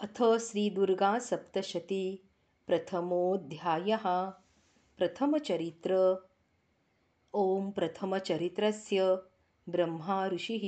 अथ 0.00 0.20
श्रीदुर्गा 0.40 1.18
सप्तशती 1.18 2.04
प्रथमोऽध्यायः 2.66 4.04
प्रथमचरित्र। 4.98 5.98
ॐ 7.34 7.70
प्रथमचरित्रस्य 7.70 9.08
ब्रह्मा 9.66 10.26
ऋषिः 10.26 10.64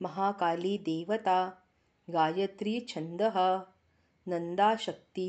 महाकाली 0.00 0.76
देवता 0.78 1.38
गायत्री 2.08 2.78
छन्दः 2.80 3.38
नन्दाशक्ति 4.26 5.28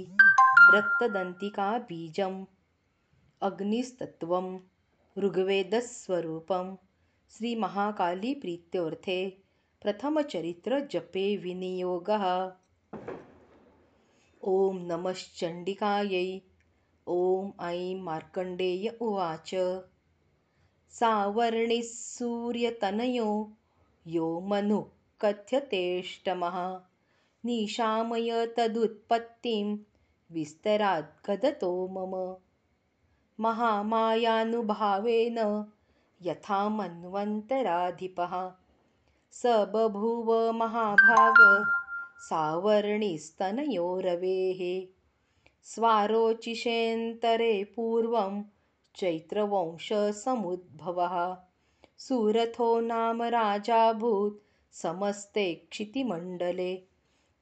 रक्तदन्तिका 0.75 1.77
बीजम् 1.89 2.39
अग्निस्तत्त्वं 3.41 4.57
ऋग्वेदस्वरूपं 5.17 6.75
श्रीमहाकालीप्रीत्यर्थे 7.37 9.21
प्रथमचरित्रजपे 9.81 11.37
विनियोगः। 11.37 12.25
ॐ 14.47 14.87
नमश्चण्डिकायै 14.87 16.39
ॐ 17.07 17.49
ऐं 17.59 18.01
मार्कण्डेय 18.01 18.97
उवाच। 19.01 19.51
सावर्णिः 20.89 21.81
सूर्यतनयो 21.83 23.51
यो 24.07 24.39
मनुः 24.39 24.83
कथ्यतेष्टमः। 25.21 26.79
निशामय 27.45 28.53
तदुत्पत्तिं 28.57 29.77
विस्तराद्गदतो 30.31 31.87
मम। 31.87 32.35
महामायानुभावेन 33.39 35.65
यथा 36.21 36.69
मन्वन्तराधिपः 36.69 38.51
स 39.31 39.45
बभूव 39.45 40.51
महाभाग 40.51 41.65
सावर्णिस्तनयो 42.17 43.99
रवेः 43.99 44.87
स्वारोचिषेऽन्तरे 45.63 47.63
पूर्वं 47.63 48.43
चैत्रवंशसमुद्भवः। 48.95 51.37
सुरथो 51.97 52.79
नाम 52.79 53.23
राजाभूत् 53.23 54.75
समस्ते 54.75 55.67
क्षितिमण्डले। 55.71 56.83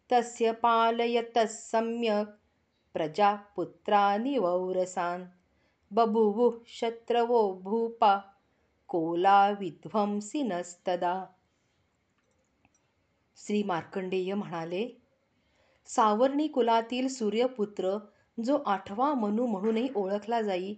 तस्य 0.10 0.52
पालयतः 0.52 1.46
सम्यक् 1.46 2.40
प्रजापुत्रानिवौरसान् 2.94 5.26
बभूवुः 5.94 6.60
शत्रवो 6.68 7.54
भूपा 7.54 8.40
कोलाविध्वंसिनस्तदा 8.88 11.36
श्री 13.42 13.64
मार्कंडेय 13.64 14.34
म्हणाले 14.34 14.88
सावर्णी 15.90 16.48
कुलातील 16.48 17.08
सूर्यपुत्र 17.08 17.98
जो 18.44 18.58
आठवा 18.66 19.14
मनू 19.14 19.46
म्हणूनही 19.46 19.88
ओळखला 19.96 20.42
जाई 20.42 20.74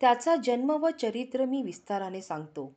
त्याचा 0.00 0.34
जन्म 0.36 0.70
व 0.70 0.88
चरित्र 0.90 1.44
मी 1.44 1.62
विस्ताराने 1.62 2.20
सांगतो. 2.22 2.72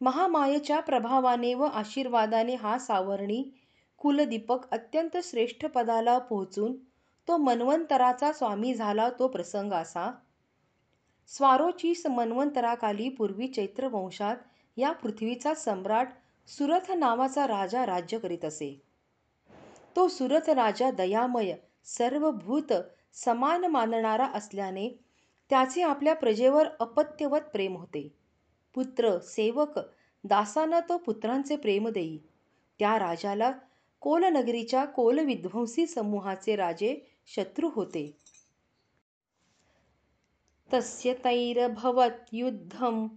महामायेच्या 0.00 0.80
प्रभावाने 0.80 1.54
व 1.54 1.64
आशीर्वादाने 1.64 2.54
हा 2.54 2.78
सावर्णी 2.78 3.42
कुलदीपक 3.98 4.66
अत्यंत 4.70 5.16
श्रेष्ठ 5.24 5.66
पदाला 5.66 6.18
पोहोचून 6.18 6.76
तो 7.28 7.36
मन्वंतराचा 7.36 8.32
स्वामी 8.32 8.74
झाला 8.74 9.08
तो 9.18 9.28
प्रसंग 9.28 9.72
असा 9.72 10.10
स्वारोचीस 11.28 12.06
मन्वंतराखाली 12.06 13.08
पूर्वी 13.08 13.48
चैत्रवंशात 13.48 14.36
या 14.76 14.92
पृथ्वीचा 14.92 15.54
सम्राट 15.54 16.08
सुरथ 16.46 16.90
नावाचा 16.90 17.46
राजा 17.46 17.86
राज्य 17.86 18.18
करीत 18.18 18.44
असे. 18.44 18.82
तो 19.96 20.08
सुरथ 20.08 20.50
राजा 20.50 20.90
दयामय 20.90 21.54
सर्व 21.84 22.30
भूत 22.30 22.72
समान 23.12 23.64
मानणारा 23.64 24.26
असल्याने 24.26 24.88
त्याचे 25.50 25.82
आपल्या 25.82 26.14
प्रजेवर 26.14 26.66
अपत्यवत 26.80 27.40
प्रेम 27.40 27.76
होते. 27.76 28.14
पुत्र 28.74 29.18
सेवक 29.18 29.78
दासांना 30.24 30.80
तो 30.80 30.96
पुत्रांचे 30.98 31.56
प्रेम 31.56 31.88
देई. 31.88 32.18
त्या 32.78 32.98
राजाला 32.98 33.52
कोलनगरीच्या 34.00 34.84
कोलविध्वंसी 34.84 35.86
समूहाचे 35.86 36.56
राजे 36.56 36.96
शत्रू 37.26 37.70
होते. 37.74 38.16
तस्य 40.74 41.14
तैरभवत 41.14 42.24
युद्धम 42.32 43.08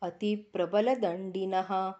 अतिप्रबलदण्डिनः। 0.00 1.90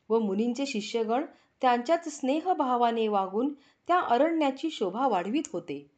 व 0.10 0.20
मुनींचे 0.20 0.66
शिष्यगण 0.66 1.26
त्यांच्याच 1.62 2.08
स्नेहभावाने 2.08 3.08
वागून 3.08 3.54
त्या 3.88 4.00
अरण्याची 4.00 4.72
शोभा 4.72 5.08
वाढवीत 5.08 5.44
होते. 5.54 5.92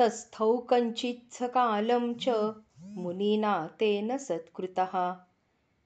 तस्थौ 0.00 0.56
कञ्चित्सकालं 0.56 2.14
च 2.14 2.28
मुनिना 2.78 3.66
तेन 3.80 4.16
सत्कृतः. 4.16 5.14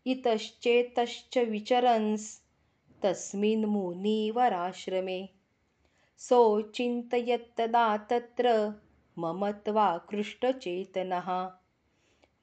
इतश्चेतश्च 0.05 1.39
विचरन्स्तस्मिन् 1.39 3.65
मुनिवराश्रमे. 3.65 5.27
सोचिन्तयत्तदा 6.19 7.97
तत्र 8.11 8.69
ममत्वाकृष्टचेतनः। 9.17 11.49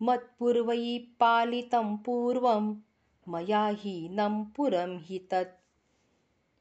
मत्पूर्वैः 0.01 0.97
पालितं 1.19 1.95
पूर्वं 1.95 2.74
मया 3.27 3.68
हीनं 3.68 4.45
पुरं 4.45 5.00
हि 5.00 5.19
तत्। 5.19 5.62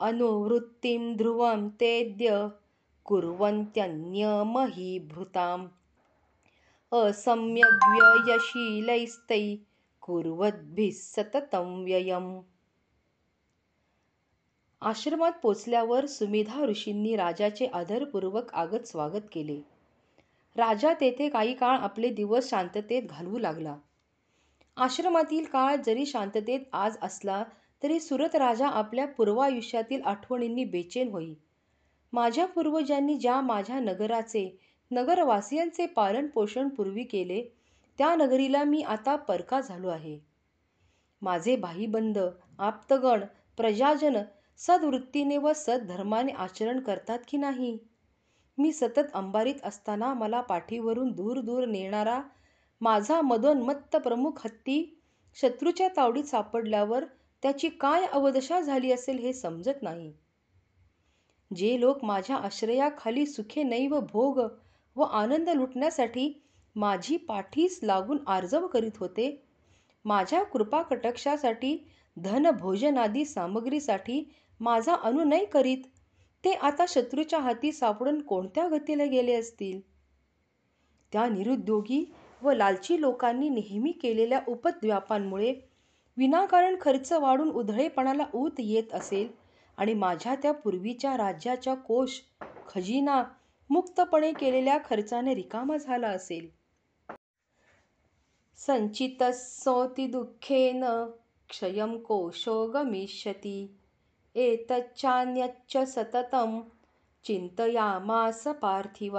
अनुवृत्तिं 0.00 1.16
ध्रुवं 1.16 1.68
तेद्य 1.68 2.48
कुर्वन्त्यन्यमहीभृताम् 3.04 5.68
असम्यग्व्ययशीलैस्तै 6.92 9.56
कुर्वद्भिः 10.00 10.90
सततं 10.94 11.84
व्ययम्। 11.84 12.40
आश्रमात 14.80 15.32
पोचल्यावर 15.42 16.06
सुमेधा 16.06 16.64
ऋषींनी 16.64 17.16
राजाचे 17.16 17.66
आदरपूर्वक 17.66 18.54
आगत 18.54 18.84
स्वागत 18.84 19.20
केले. 19.32 19.60
राजा 20.56 20.92
तेथे 21.00 21.28
काही 21.28 21.54
काळ 21.54 21.78
आपले 21.78 22.10
दिवस 22.10 22.50
शांततेत 22.50 23.02
घालवू 23.02 23.38
लागला. 23.38 23.76
आश्रमातील 24.76 25.44
काळ 25.44 25.76
जरी 25.76 26.06
शांततेत 26.06 26.60
आज 26.72 26.96
असला 27.02 27.44
तरी 27.82 27.98
सुरत 28.00 28.34
राजा 28.36 28.68
आपल्या 28.68 29.06
पूर्वायुष्यातील 29.06 30.02
आठवणींनी 30.02 30.64
बेचैन 30.64 31.08
होई. 31.08 31.34
माझ्या 32.12 32.46
पूर्वजांनी 32.46 33.14
ज्या 33.14 33.40
माझ्या 33.40 33.78
नगराचे 33.80 34.48
नगरवासियांचे 34.90 35.86
पालनपोषण 35.86 36.68
पूर्वी 36.68 37.02
केले 37.02 37.42
त्या 37.98 38.14
नगरीला 38.14 38.64
मी 38.64 38.82
आता 38.82 39.16
परका 39.16 39.60
झालो 39.60 39.88
आहे. 39.88 40.18
माझे 41.22 41.56
भाईबंद 41.56 42.18
आप्तगण 42.58 43.24
प्रजाजन 43.56 44.16
सद्वृत्तीने 44.58 45.36
व 45.38 45.52
सद्धर्माने 45.52 46.32
आचरण 46.32 46.80
करतात 46.80 47.18
की 47.28 47.36
नाही? 47.36 47.76
मी 48.58 48.72
सतत 48.72 49.14
अंबारीत 49.14 49.64
असताना 49.64 50.12
मला 50.14 50.40
पाठीवरून 50.40 51.10
दूर 51.12 51.40
दूर 51.40 51.64
नेणारा 51.64 52.20
माझा 52.80 53.20
मदोन्मत्त 53.20 53.96
प्रमुख 53.96 54.40
हत्ती 54.44 54.84
शत्रूच्या 55.36 55.88
तावडीत 55.88 56.24
सापडल्यावर 56.24 57.04
त्याची 57.42 57.68
काय 57.68 58.04
अवदशा 58.06 58.60
झाली 58.60 58.92
असेल 58.92 59.18
हे 59.18 59.32
समजत 59.32 59.82
नाही. 59.82 60.12
जे 61.50 61.78
लोक 61.80 62.04
माझ्या 62.04 62.36
आश्रयाखाली 62.36 63.26
सुखे 63.26 63.62
नैव 63.62 63.98
भोग 64.00 64.40
व 64.96 65.02
आनंद 65.02 65.48
लुटण्यासाठी 65.48 66.32
माझी 66.76 67.16
पाठीस 67.16 67.78
लागून 67.82 68.18
आर्जव 68.26 68.66
करीत 68.66 68.98
होते 68.98 69.30
माझ्या 70.04 70.42
कृपाकटाक्षासाठी 70.42 71.76
धन 72.16 72.50
भोजनादी 72.50 73.24
सामग्रीसाठी 73.24 74.22
माझा 74.60 74.94
अनुनय 74.94 75.44
करीत 75.44 75.82
ते 76.44 76.52
आता 76.52 76.84
शत्रूच्या 76.88 77.38
हाती 77.38 77.72
सापडून 77.72 78.20
कोणत्या 78.20 78.66
गतीला 78.68 79.04
गेले 79.04 79.34
असतील? 79.34 79.80
त्या 81.12 81.28
निरुद्योगी 81.28 82.04
व 82.42 82.52
लालची 82.52 83.00
लोकांनी 83.00 83.48
नेहमी 83.48 83.92
केलेल्या 83.92 84.40
उपद्व्यापांमुळे 84.48 85.54
विनाकारण 86.20 86.76
खर्च 86.80 87.12
वाढून 87.12 87.50
उधळेपणाला 87.50 88.24
ऊत 88.34 88.50
येत 88.58 88.92
असेल 88.92 89.28
आणि 89.76 89.94
माझ्या 89.94 90.34
त्या 90.34 90.52
पूर्वीच्या 90.52 91.16
राज्याच्या 91.16 91.74
कोश 91.74 92.22
खजिना 92.68 93.24
मुक्तपणे 93.70 94.32
केलेल्या 94.32 94.78
खर्चाने 94.84 95.34
रिकामा 95.34 95.76
झाला 95.76 96.08
असेल. 96.08 96.48
संचितस्सोति 98.58 100.06
दुःखेन 100.06 100.84
क्षयं 101.48 101.98
कोशो 101.98 102.66
गमिष्यती 102.66 103.76
एतच्चान्यच्च 104.34 105.94
सततं 105.94 106.60
चिंतयामास 107.24 108.42
पार्थिव। 108.42 109.18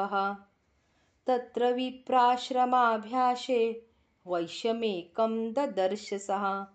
तत्र 1.27 1.71
विप्राश्रमाभ्यासे 1.71 3.89
वैश्यमेकं 4.25 5.51
ददर्श 5.55 6.13
सहा 6.13 6.65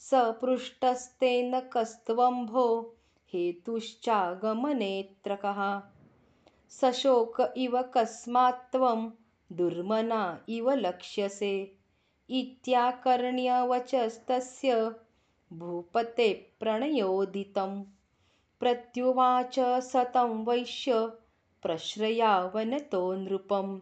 स 0.00 0.10
पृष्टस्तेन 0.14 1.60
कस्त्वम्भो 1.72 2.96
हेतुश्चागमनेत्रकः। 3.34 5.80
सशोक 6.70 7.52
इव 7.56 7.82
कस्मात्त्वं 7.82 9.10
दुर्मना 9.50 10.38
इव 10.48 10.70
लक्ष्यसे। 10.70 11.76
इत्याकर्ण्यवचस्तस्य 12.28 14.90
भूपते 15.52 16.56
प्रणयोदितं 16.60 17.82
प्रत्युवाच 18.60 19.82
स 19.82 19.96
तं 20.14 20.44
वैश्य 20.44 21.06
प्रश्रयावनतो 21.62 23.14
नृपम् 23.14 23.80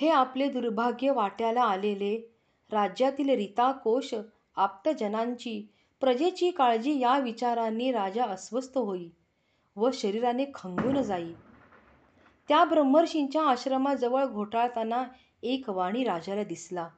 हे 0.00 0.08
आपले 0.08 0.48
दुर्भाग्य 0.48 1.10
वाट्याला 1.10 1.62
आलेले 1.62 2.29
राज्यातील 2.72 3.30
रीताकोश 3.30 4.14
आप्तजनांची 4.56 5.60
प्रजेची 6.02 6.50
काळजी 6.50 6.98
या 6.98 7.18
विचारांनी 7.18 7.90
राजा 7.92 8.24
अस्वस्थ 8.24 8.78
होई 8.78 9.08
व 9.76 9.90
शरीराने 9.94 10.44
खंगून 10.54 11.02
जाई. 11.02 11.32
त्या 12.48 12.64
ब्रह्मर्षींच्या 12.64 13.42
आश्रमाजवळ 13.42 14.24
घोटाळताना 14.26 15.04
एक 15.42 15.68
वाणी 15.70 16.04
राजाला 16.04 16.44
दिसला 16.44 16.88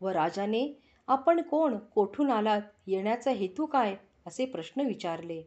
व 0.00 0.08
राजाने 0.08 0.66
आपण 1.08 1.40
कोण? 1.42 1.76
कोठून 1.76 2.30
आलात? 2.30 2.60
येण्याचा 2.86 3.30
हेतू 3.30 3.66
काय? 3.66 3.96
असे 4.26 4.44
प्रश्न 4.46 4.80
विचारले. 4.80 5.42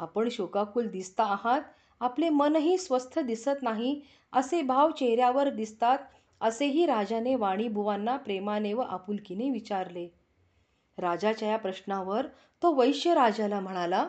आपण 0.00 0.28
शोकाकुल 0.28 0.88
दिसता 0.88 1.24
आहात. 1.24 1.62
आपले 2.00 2.28
मनही 2.28 2.76
स्वस्थ 2.78 3.18
दिसत 3.18 3.62
नाही 3.62 4.00
असे 4.32 4.62
भाव 4.62 4.90
चेहऱ्यावर 4.90 5.48
दिसतात 5.48 5.98
असेही 6.40 6.86
राजाने 6.86 7.34
वाणीबुवांना 7.34 8.16
प्रेमाने 8.16 8.72
व 8.72 8.80
आपुलकीने 8.80 9.50
विचारले. 9.50 10.08
राजाच्या 10.98 11.48
या 11.48 11.56
प्रश्नावर 11.56 12.26
तो 12.62 12.74
वैश्य 12.74 13.14
राजाला 13.14 13.60
म्हणाला 13.60 14.08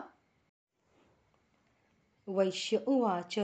वैश्य 2.26 2.78
उवाच 2.86 3.34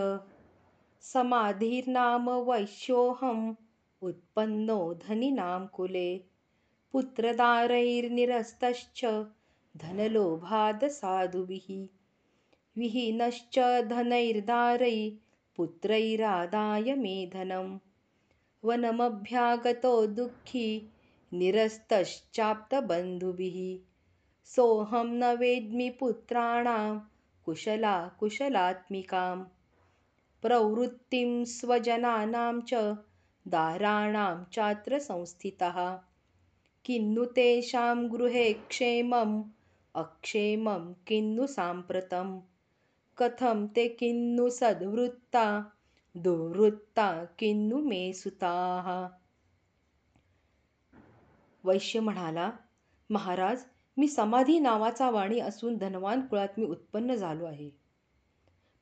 समाधीर्नाम 1.02 2.49
वैश्योऽहम् 2.49 3.55
उत्पन्नो 4.02 4.94
धनिनां 5.08 5.67
कुले 5.67 6.19
पुत्रदारैर्निरस्तश्च 6.93 9.04
धनलोभादसाधुभिः 9.75 11.87
विहीनश्च 12.76 13.59
धनैर्दारै 13.90 15.11
पुत्रैरादाय 15.57 16.95
मे 16.95 17.30
धनं 17.33 17.76
वनमभ्यागतो 18.65 19.95
दुःखी 20.07 20.69
निरस्तश्चाप्तबन्धुभिः। 21.33 23.59
सोऽहं 24.55 25.09
न 25.21 25.23
वेद्मि 25.41 25.88
पुत्राणां 26.00 26.99
कुशला 27.45 27.97
कुशलात्मिकां 28.21 29.37
प्रवृत्तिं 30.43 31.31
स्वजनानां 31.45 32.61
च 32.61 32.73
दाराणां 33.55 34.35
चात्र 34.53 34.99
संस्थितः 35.09 35.79
किन्नु 36.85 37.25
तेषां 37.38 37.97
गृहे 38.12 38.49
क्षेमम् 38.71 39.43
अक्षेमं 40.03 40.85
किन्नु 41.07 41.45
साम्प्रतं 41.57 42.29
कथं 43.19 43.67
ते 43.77 43.85
किन्नु 44.00 44.47
सद्वृत्ता 44.61 45.47
दुवृत्ता 46.15 47.25
किन्नू 47.38 47.81
मे 47.81 48.12
सुताः 48.12 49.07
वैश्य 51.65 52.00
म्हणाला 52.00 52.50
महाराज 53.11 53.65
मी 53.97 54.09
समाधी 54.09 54.59
नावाचा 54.59 55.11
वाणी 55.11 55.38
असून 55.41 55.77
धनवान 55.77 56.27
कुळात 56.27 56.49
मी 56.59 56.65
उत्पन्न 56.65 57.15
झालो 57.15 57.45
आहे. 57.45 57.71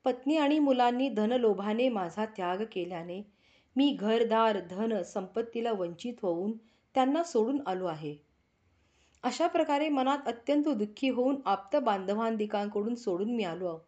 पत्नी 0.04 0.36
आणि 0.36 0.58
मुलांनी 0.58 1.08
धनलोभाने 1.08 1.88
माझा 1.88 2.26
त्याग 2.26 2.64
केल्याने 2.72 3.22
मी 3.76 3.96
घरदार 4.00 4.60
धन 4.70 5.02
संपत्तीला 5.02 5.72
वंचित 5.72 6.14
होऊन 6.22 6.52
त्यांना 6.94 7.22
सोडून 7.22 7.60
आलो 7.66 7.86
आहे. 7.86 8.16
अशा 9.22 9.46
प्रकारे 9.46 9.88
मनात 9.88 10.18
अत्यंत 10.26 10.68
दुःखी 10.68 11.08
होऊन 11.08 11.36
आप्त 11.44 11.76
बांधवांदिकांकडून 11.76 12.94
सोडून 12.94 13.34
मी 13.34 13.44
आलो. 13.44 13.78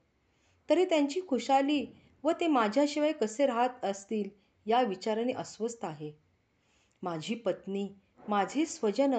तरी 0.70 0.84
त्यांची 0.84 1.20
खुशाली 1.28 1.86
व 2.24 2.32
ते 2.32 2.46
माझ्याशिवाय 2.46 3.12
कसे 3.12 3.46
राहत 3.46 3.84
असतील 3.84 4.28
या 4.66 4.82
विचाराने 4.82 5.32
अस्वस्थ 5.32 5.84
आहे. 5.84 6.12
माझी 7.02 7.34
पत्नी 7.34 7.88
माझे 8.28 8.66
स्वजन 8.66 9.14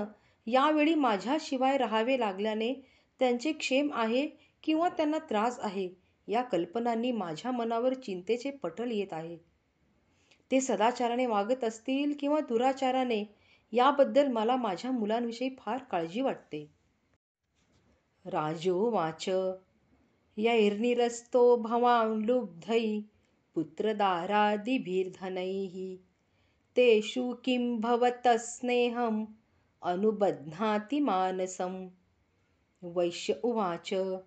यावेळी 0.48 0.94
माझ्याशिवाय 0.96 1.77
राहावे 1.77 2.20
लागल्याने 2.20 2.74
त्यांचे 3.20 3.51
क्षेम 3.51 3.89
आहे 3.94 4.27
किंवा 4.63 4.89
त्यांना 4.89 5.18
त्रास 5.20 5.60
आहे 5.60 5.89
या 6.27 6.41
कल्पनांनी 6.41 7.12
माझ्या 7.12 7.51
मनावर 7.51 7.94
चिंतेचे 7.94 8.51
पटल 8.51 8.91
येत 8.91 9.13
आहे. 9.13 9.38
ते 10.51 10.62
सदाचाराने 10.62 11.25
वागत 11.25 11.63
असतील 11.63 12.13
किंवा 12.20 12.39
दुराचाराने 12.39 13.24
याबद्दल 13.74 14.27
मला 14.27 14.56
माझ्या 14.56 14.91
मुलांविषयी 14.91 15.50
फार 15.60 15.84
काळजी 15.84 16.22
वाटते. 16.22 16.65
राजोवाच 18.25 19.25
यैर्निरस्तो 20.39 21.58
भवान् 21.58 22.25
लुब्धै 22.25 23.03
पुत्रदारादिभिर्धनैः। 23.55 25.98
तेषु 26.75 27.38
किं 27.46 27.81
भवतः 27.81 28.38
स्नेहम्? 28.38 29.25
अनुबध्नाति 29.84 31.00
मानसं 31.00 31.89
वैश्य 32.84 33.34
उवाच 33.34 34.19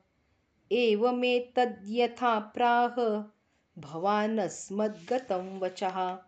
एवमेतद्यथा 0.73 2.38
प्राह 2.38 3.25
भवानस्मद्गतं 3.81 5.61
वचः। 5.61 6.19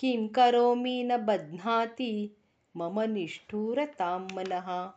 किं 0.00 0.28
करोमि 0.28 1.02
न 1.02 1.16
बध्नाति 1.16 2.36
मम 2.76 3.00
निष्ठुरतां 3.00 4.20
मनः। 4.20 4.92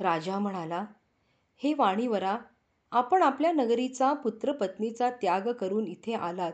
राजा 0.00 0.38
म्हणाला 0.38 0.86
हे 1.62 1.72
वाणीवरा 1.74 2.36
आपण 2.92 3.22
आपल्या 3.22 3.52
नगरीचा 3.52 4.12
पुत्रपत्नीचा 4.12 5.10
त्याग 5.10 5.50
करून 5.52 5.86
इथे 5.86 6.14
आलात 6.14 6.52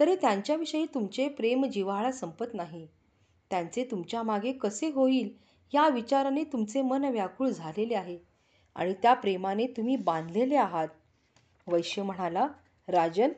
तरी 0.00 0.14
त्यांच्याविषयी 0.16 0.86
तुमचे 0.86 1.28
प्रेम 1.28 1.64
जिव्हाळा 1.66 2.12
संपत 2.12 2.54
नाही. 2.54 2.86
त्यांचे 3.50 3.84
तुमच्या 3.90 4.22
मागे 4.22 4.52
कसे 4.52 4.90
होईल 4.90 5.30
या 5.72 5.88
विचाराने 5.88 6.44
तुमचे 6.44 6.82
मन 6.82 7.04
व्याकुळ 7.04 7.48
झालेले 7.48 7.94
आहे 7.94 8.18
आणि 8.76 8.94
त्या 9.02 9.14
प्रेमाने 9.14 9.66
तुम्ही 9.66 9.96
बांधलेले 9.96 10.56
आहात. 10.56 10.88
वैश्य 11.66 12.02
म्हणाला 12.02 12.46
राजन 12.88 13.32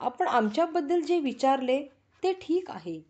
आपण 0.00 0.26
आमच्याबद्दल 0.26 1.00
जे 1.00 1.18
विचारले 1.18 1.82
ते 2.22 2.32
ठीक 2.32 2.70
आहे. 2.70 3.00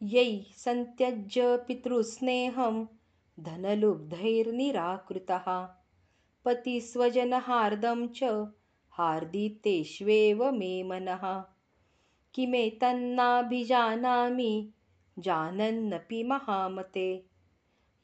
यै 0.00 0.40
संत्यज्य 0.56 1.56
पितृस्नेहम 1.68 2.84
धनलुब्धैर्निराकृतः। 3.40 5.68
पतिस्वजनहार्दं 6.44 8.08
च 8.08 8.52
हार्दितेष्वेव 8.90 10.52
मे 10.52 10.82
मनः। 10.82 11.44
किमेतन्नाभिजानामि 12.34 14.70
जानन्नपि 15.18 16.22
महामते। 16.22 17.24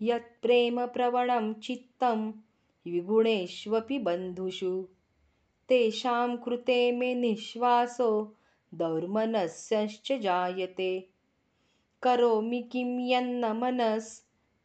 यत्प्रेमप्रवणं 0.02 1.54
चित्तं 1.54 2.32
विगुणेष्वपि 2.86 3.98
बन्धुषु। 3.98 4.88
तेषां 5.68 6.36
कृते 6.36 6.92
मे 6.92 7.14
निःश्वासो 7.14 8.36
दौर्मनस्यश्च 8.74 10.12
जायते। 10.12 11.08
करोमि 12.02 12.62
किं 12.62 13.00
यन्न 13.00 13.52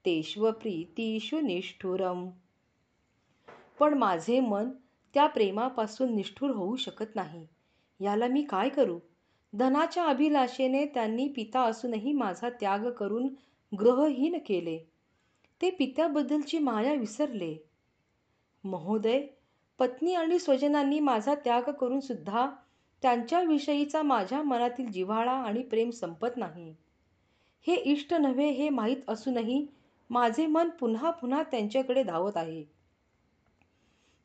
मनस्तेष्वप्रीतिषु 0.05 1.39
निष्ठुरम. 1.39 2.29
पण 3.79 3.93
माझे 3.93 4.39
मन 4.39 4.69
त्या 5.13 5.27
प्रेमापासून 5.27 6.15
निष्ठुर 6.15 6.49
होऊ 6.49 6.75
शकत 6.75 7.15
नाही. 7.15 7.47
याला 7.99 8.27
मी 8.27 8.41
काय 8.41 8.69
करू? 8.69 8.99
धनाच्या 9.53 10.05
अभिलाषेने 10.05 10.85
त्यांनी 10.85 11.27
पिता 11.27 11.61
असूनही 11.61 12.13
माझा 12.13 12.49
त्याग 12.49 12.91
करून 12.91 13.27
ग्रहहीन 13.79 14.37
केले. 14.45 14.79
ते 15.61 15.69
पित्याबद्दलची 15.69 16.59
माया 16.59 16.93
विसरले. 16.93 17.55
महोदय 18.63 19.27
पत्नी 19.79 20.13
आणि 20.13 20.39
स्वजनांनी 20.39 20.99
माझा 20.99 21.35
त्याग 21.35 21.61
करून 21.61 21.99
सुद्धा 21.99 22.49
त्यांच्याविषयीचा 23.01 24.01
माझ्या 24.01 24.43
मनातील 24.43 24.91
जिव्हाळा 24.91 25.31
आणि 25.31 25.61
प्रेम 25.61 25.89
संपत 25.89 26.37
नाही. 26.37 26.75
हे 27.67 27.75
इष्ट 27.75 28.13
नव्हे 28.13 28.49
हे 28.49 28.69
माहीत 28.69 28.97
असूनही 29.07 29.67
माझे 30.09 30.45
मन 30.45 30.69
पुन्हा 30.69 31.11
पुन्हा 31.11 31.43
त्यांच्याकडे 31.43 32.03
धावत 32.03 32.37
आहे. 32.37 32.63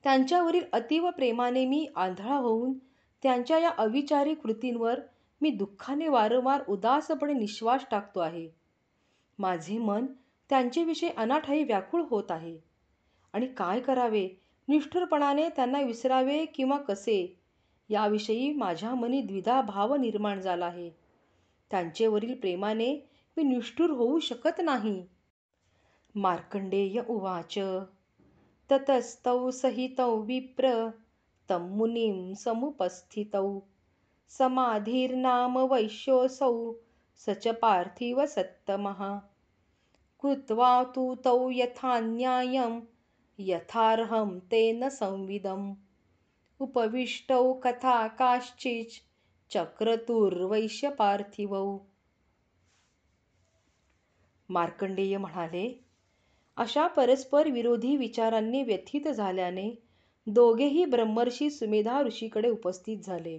त्यांच्यावरील 0.03 0.65
अतीव 0.73 1.11
प्रेमाने 1.11 1.67
मी 1.67 1.89
आंधळा 1.97 2.35
होऊन 2.35 2.73
त्यांच्या 3.23 3.59
या 3.59 3.71
अविचारी 3.79 4.35
कृतींवर 4.35 5.01
मी 5.41 5.51
दुःखाने 5.51 6.09
वारंवार 6.09 6.63
उदासपणे 6.69 7.33
निश्वास 7.33 7.85
टाकतो 7.91 8.21
आहे. 8.21 8.49
माझे 9.39 9.79
मन 9.79 10.07
त्यांच्याविषयी 10.51 11.11
अनाठाई 11.17 11.65
व्याकुळ 11.65 12.03
होत 12.03 12.31
आहे. 12.31 12.59
आणि 13.33 13.47
काय 13.47 13.81
करावे? 13.81 14.29
निष्ठुरपणाने 14.69 15.49
त्यांना 15.49 15.81
विसरावे 15.81 16.45
किंवा 16.45 16.77
कसे? 16.77 17.37
याविषयी 17.89 18.53
माझ्या 18.53 18.95
मनी 18.95 19.23
द्विधा 19.23 19.61
भाव 19.61 19.95
निर्माण 19.95 20.41
झाला 20.41 20.67
आहे. 20.67 20.91
त्यांचेवरील 21.71 22.35
प्रेमाने 22.35 23.09
मी 23.37 23.43
निष्ठुर 23.43 23.91
होऊ 23.91 24.19
शकत 24.19 24.61
नाही. 24.65 25.07
मार्कण्डेय 26.17 27.01
उवाच। 27.01 27.59
ततस्तौ 28.71 29.51
सहितौ 29.51 30.17
विप्र 30.17 30.91
तं 31.49 31.69
मुनिं 31.77 32.35
समुपस्थितौ। 32.35 33.63
समाधिर्नाम 34.29 35.59
वैश्योऽसौ 35.59 36.75
स 37.17 37.31
च 37.31 37.49
पार्थिवसत्तमः 37.49 39.21
कृत्वा 40.23 40.85
तु 40.85 41.15
तौ 41.15 41.51
यथा 41.51 41.99
न्यायं 42.01 42.81
यथार्हं 43.39 44.39
तेन 44.41 44.89
संविदम्। 44.89 45.75
उपविष्टौ 46.61 47.55
कथा 47.55 48.09
काश्चिच् 48.09 49.01
चक्रतुर्वैश्यपार्थिवौ 49.51 51.79
मार्कंडेय 54.51 55.19
म्हणाले 55.19 55.90
अशा 56.61 56.87
परस्पर 56.87 57.49
विरोधी 57.49 57.97
विचारांनी 57.97 58.63
व्यथित 58.63 59.09
झाल्याने 59.09 59.71
दोघेही 60.27 60.85
ब्रह्मर्षी 60.85 61.51
सुमेधा 61.51 62.03
ऋषीकडे 62.03 62.49
उपस्थित 62.49 62.99
झाले. 62.99 63.39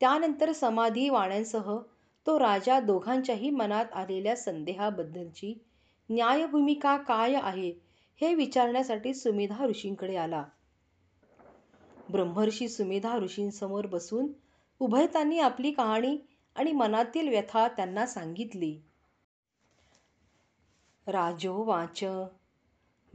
त्यानंतर 0.00 0.52
समाधी 0.52 1.08
वाण्यांसह 1.08 1.76
तो 2.26 2.38
राजा 2.38 2.80
दोघांच्याही 2.80 3.50
मनात 3.50 3.84
आलेल्या 3.92 4.36
संदेहाबद्दलची 4.36 5.54
न्यायभूमिका 6.10 6.96
काय 6.96 7.34
आहे 7.34 7.72
हे 8.20 8.34
विचारण्यासाठी 8.34 9.14
सुमेधा 9.14 9.66
ऋषींकडे 9.66 10.16
आला. 10.16 10.44
ब्रह्मर्षी 12.10 12.68
सुमेधा 12.68 13.18
ऋषींसमोर 13.18 13.86
बसून 13.86 14.32
उभयतांनी 14.80 15.38
आपली 15.38 15.70
कहाणी 15.70 16.16
आणि 16.54 16.72
मनातील 16.72 17.28
व्यथा 17.28 17.68
त्यांना 17.68 18.06
सांगितली. 18.06 18.80
राजोवाच 21.08 22.04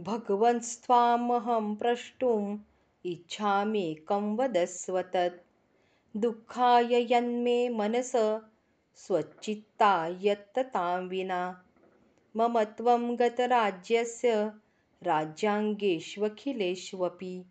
भगवंस्त्वामहं 0.01 1.75
प्रष्टुम् 1.75 2.57
इच्छाम्येकं 3.05 4.35
वदस्व 4.35 5.01
तत्। 5.01 5.43
दुःखाय 6.17 7.13
यन्मे 7.13 7.69
मनस 7.69 8.11
स्वच्चित्तायत्ततां 8.95 11.07
विना। 11.07 11.63
मम 12.35 12.63
त्वं 12.63 13.19
गतराज्यस्य 13.19 14.51
राज्याङ्गेष्वखिलेष्वपि। 15.03 17.45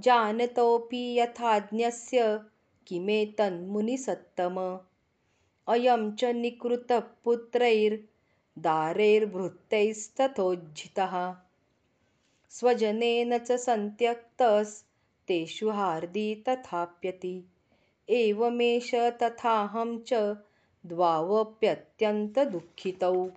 जानतोऽपि 0.00 1.18
यथाज्ञस्य 1.18 2.40
किमेतन्मुनिसत्तम। 2.86 4.80
अयं 5.68 6.12
च 6.12 6.24
निकृतः 6.24 7.00
पुत्रैर् 8.56 8.64
दारैर्भृत्यैस्तथोज्झितः 8.64 11.14
स्वजनेन 12.50 13.38
च 13.38 13.56
सन्त्यक्तस्तेषु 13.64 15.70
हार्दी 15.70 16.34
तथाप्यति। 16.48 17.34
एवमेष 18.08 18.90
तथाहं 19.22 19.98
च 20.08 20.12
द्वावप्यत्यन्तदुःखितौ 20.86 23.28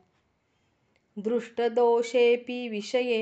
दृष्टदोषेऽपि 1.27 2.59
विषये 2.69 3.21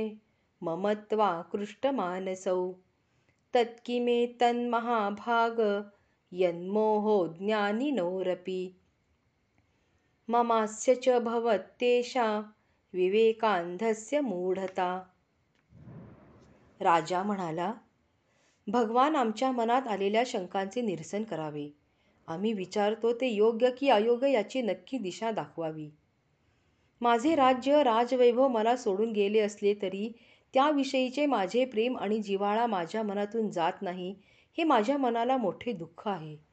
मम 0.64 0.94
त्वाकृष्टमानसौ 0.94 2.74
तत्किमेतन्महाभाग 3.54 5.60
यन्मोहो 6.42 7.18
ज्ञानिनोरपि 7.42 8.62
ममास्य 10.30 10.96
च 10.96 11.10
भवत्येषा 11.10 12.42
विवेकांधस्य 12.94 14.20
मूढता। 14.20 15.04
राजा 16.82 17.24
म्हणाला 17.24 17.74
भगवान 18.68 19.16
आमच्या 19.16 19.52
मनात 19.52 19.88
आलेल्या 19.88 20.24
शंकांचे 20.26 20.82
निरसन 20.82 21.24
करावे. 21.24 21.70
आम्ही 22.28 22.54
विचारतो 22.54 23.14
ते 23.14 23.28
योग्य 23.28 23.72
की 23.72 23.90
अयोग्य 23.90 24.32
याची 24.32 24.62
नक्की 24.62 24.98
दिशा 24.98 25.32
दाखवावी. 25.32 25.90
माझे 27.02 27.36
राज्य 27.36 27.84
राजवैभव 27.84 28.48
मला 28.48 28.76
सोडून 28.78 29.12
गेले 29.12 29.40
असले 29.40 29.74
तरी 29.82 30.12
त्याविषयीचे 30.54 31.26
माझे 31.26 31.66
प्रेम 31.66 31.98
आणि 31.98 32.20
जिव्हाळा 32.20 32.68
माझ्या 32.68 33.04
मनातून 33.04 33.50
जात 33.50 33.82
नाही 33.82 34.16
हे 34.58 34.64
माझ्या 34.64 34.98
मनाला 34.98 35.38
मोठे 35.38 35.72
दुःख 35.72 36.08
आहे. 36.08 36.47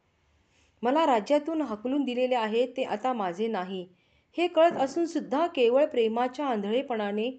मला 0.85 1.07
राज्यातून 1.07 1.63
हाकलून 1.63 2.05
दिलेले 2.05 2.35
आहे 2.35 2.67
ते 2.67 2.83
आता 2.83 3.13
माझे 3.13 3.47
नाही. 3.47 3.87
हे 4.37 4.47
कळत 4.47 4.73
असूनसुद्धा 4.73 5.47
केवळ 5.47 5.85
प्रेमाच्या 5.85 6.47
आंधळेपणाने 6.47 7.31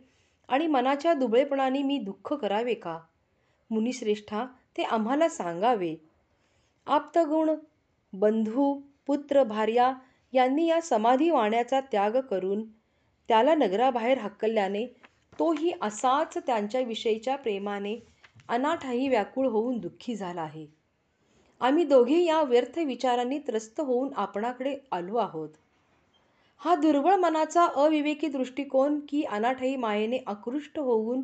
आणि 0.50 0.68
मनाच्या 0.68 1.14
दुबळेपणाने 1.14 1.82
मी 1.84 1.98
दुःख 1.98 2.34
करावे 2.34 2.74
का? 2.74 2.98
मुनिश्रेष्ठा 3.70 4.46
ते 4.78 4.84
आम्हाला 4.84 5.30
सांगावे. 5.30 5.96
आप्तगुण 6.88 7.50
बंधू 8.14 8.74
पुत्र 9.08 9.44
भार्या 9.44 9.94
यांनी 10.34 10.66
या 10.68 10.82
समाधी 10.82 11.30
वाण्याचा 11.30 11.80
त्याग 11.82 12.20
करून 12.22 12.64
त्याला 13.30 13.56
नगराबाहेर 13.56 14.18
हकलल्याने 14.18 14.86
तोही 15.40 15.72
असाच 15.82 16.38
त्यांच्याविषयीच्या 16.38 17.36
प्रेमाने 17.36 18.00
अनाठाही 18.50 19.08
व्याकुळ 19.08 19.48
होऊन 19.48 19.78
दुःखी 19.78 20.16
झाला 20.16 20.42
आहे. 20.42 20.85
आम्ही 21.62 21.84
दोघे 21.84 22.24
या 22.24 22.44
व्यर्थ 22.44 22.80
विचारांनी 22.80 23.40
त्रस्त 23.40 23.82
होऊन 23.82 24.10
आपणाकडे 24.16 24.78
आलो 24.92 25.16
आहोत. 25.16 25.50
हा 26.58 26.76
दुर्बळ 26.76 27.16
मनाचा 27.16 27.68
अविवेकी 27.76 28.28
दृष्टिकोन 28.28 29.00
की 29.10 29.24
अनाठाई 29.24 29.76
मायेने 29.76 30.20
आकृष्ट 30.28 30.80
होऊन 30.80 31.22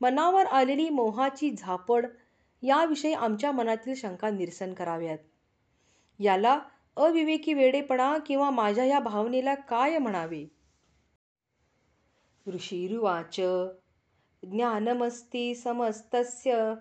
मनावर 0.00 0.46
आलेली 0.46 0.90
मोहाची 0.90 1.50
झापड 1.50 2.06
याविषयी 2.62 3.12
आमच्या 3.12 3.52
मनातील 3.52 3.94
शंका 3.94 4.30
निरसन 4.30 4.74
कराव्यात. 4.74 5.18
याला 6.20 6.60
अविवेकी 6.96 7.54
वेडेपणा 7.54 8.18
किंवा 8.18 8.50
माझ्या 8.50 8.84
या 8.84 9.00
भावनेला 9.00 9.54
काय 9.54 9.98
म्हणावे? 9.98 10.46
ऋषिरुवाच 12.46 13.36
ज्ञानमस्ति 14.42 15.54
समस्तस्य 15.54 16.74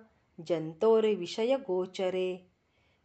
जन्तोर्विषयगोचरे 0.47 2.48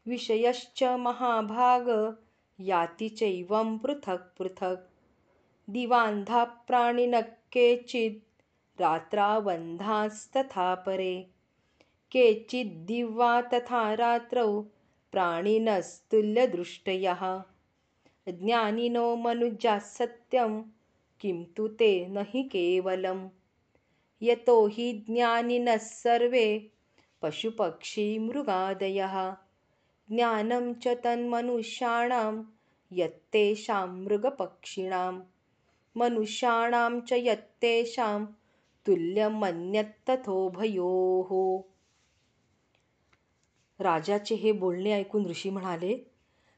विषयश्च 0.09 0.83
महाभाग 0.83 2.17
याति 2.61 3.09
चैवं 3.09 3.79
पृथक् 3.79 4.39
पृथक्। 4.39 4.91
दिवान्धा 5.71 6.45
प्राणिनः 6.45 7.21
केचित् 7.21 8.43
रात्रावन्धास्तथा 8.81 10.75
परे। 10.75 11.27
केचिद्दिवा 12.11 13.43
तथा 13.43 13.95
रात्रौ 13.95 14.65
प्राणिनस्तुल्यदृष्टयः। 15.13 17.43
ज्ञानिनो 18.29 19.17
मनुजाः 19.17 19.79
सत्यं 19.79 20.63
किं 21.21 21.45
तु 21.45 21.69
ते 21.69 22.09
न 22.09 22.25
हि 22.29 22.43
केवलम्। 22.43 23.29
यतो 24.23 24.67
हि 24.67 25.07
ज्ञानिनः 25.11 25.77
सर्वे 25.77 26.71
पशुपक्षिमृगादयः 27.23 29.37
ज्ञानं 30.09 30.73
च 30.73 30.89
तन्मनुष्याणां 31.05 32.43
यत्तेषां 32.91 33.89
मृगपक्षिणां। 33.89 35.21
मनुष्याणां 35.97 37.01
च 37.01 37.13
यत्तेषां 37.13 38.25
तुल्यमन्यत्तथोभयोः। 38.87 41.63
राजाचे 43.81 44.35
हे 44.35 44.53
बोलणे 44.53 44.93
ऐकून 44.93 45.27
ऋषी 45.27 45.51
म्हणाले 45.51 46.11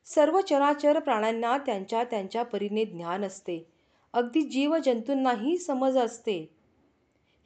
सर्व 0.05 0.41
चराचर 0.41 0.99
प्राण्यांना 0.99 1.59
त्यांच्या 1.59 2.05
त्यांच्या 2.05 2.43
परीने 2.43 2.85
ज्ञान 2.85 3.25
असते. 3.25 3.67
अगदी 4.13 4.43
जीवजंतूंनाही 4.43 5.59
समज 5.59 5.97
असते. 5.97 6.55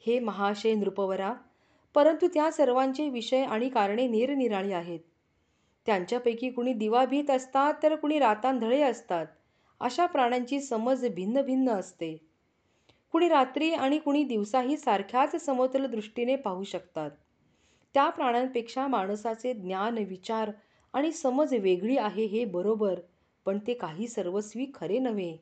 हे 0.05 0.19
महाशय 0.19 0.73
नृपवरा 0.73 1.33
परंतु 1.93 2.27
त्या 2.27 2.51
सर्वांचे 2.51 3.09
विषय 3.09 3.43
आणि 3.43 3.69
कारणे 3.69 4.07
निरनिराळी 4.07 4.71
आहेत. 4.71 4.99
त्यांच्यापैकी 5.85 6.49
कुणी 6.49 6.73
दिवाभीत 6.73 7.29
असतात 7.29 7.73
तर 7.83 7.95
कुणी 7.95 8.19
रातांधळे 8.19 8.81
असतात. 8.81 9.25
अशा 9.79 10.05
प्राण्यांची 10.05 10.61
समज 10.61 11.05
भिन्न 11.05 11.41
भिन्न 11.41 11.69
असते. 11.69 12.17
कुणी 13.11 13.29
रात्री 13.29 13.73
आणि 13.73 13.97
कुणी 13.99 14.23
दिवसाही 14.23 14.77
सारख्याच 14.77 15.45
समतल 15.45 15.85
दृष्टीने 15.85 16.35
पाहू 16.35 16.63
शकतात. 16.63 17.11
त्या 17.93 18.09
प्राण्यांपेक्षा 18.09 18.87
माणसाचे 18.87 19.53
ज्ञान 19.53 19.97
विचार 19.97 20.51
आणि 20.93 21.11
समज 21.11 21.53
वेगळी 21.53 21.97
आहे 21.97 22.25
हे 22.25 22.45
बरोबर 22.45 22.99
पण 23.45 23.57
ते 23.67 23.73
काही 23.73 24.07
सर्वस्वी 24.07 24.65
खरे 24.75 24.99
नव्हे. 24.99 25.37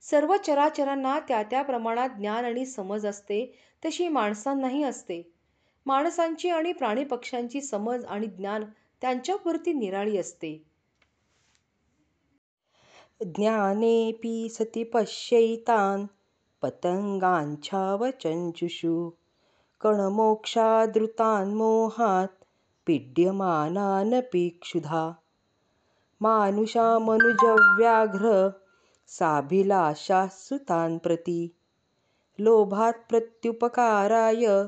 सर्व 0.00 0.36
चराचरांना 0.36 1.18
त्या 1.20 1.42
त्या 1.42 1.62
प्रमाणात 1.62 2.08
ज्ञान 2.08 2.44
आणि 2.44 2.66
समज 2.66 3.06
असते 3.06 3.58
तशी 3.84 4.08
माणसांनाही 4.08 4.82
असते. 4.82 5.32
माणसांची 5.86 6.50
आणि 6.50 6.72
प्राणीपक्ष्यांची 6.72 7.60
समज 7.60 8.04
आणि 8.04 8.26
ज्ञान 8.26 8.64
त्यांच्यापुरती 9.04 9.72
निराळी 9.72 10.18
असते. 10.18 10.64
ज्ञानेऽपि 13.20 14.48
सति 14.50 14.84
पश्यैतान् 14.84 16.06
पतङ्गाञ्छावचञ्चुषु 16.62 19.10
कणमोक्षादृतान् 19.80 21.54
मोहात् 21.54 22.44
पीड्यमानानपि 22.86 24.48
क्षुधा। 24.48 25.12
मानुषामनुजव्याघ्र 26.20 28.50
साभिलाषास्तु 29.08 30.98
प्रति। 30.98 31.48
लोभात् 32.38 33.08
प्रत्युपकाराय 33.08 34.66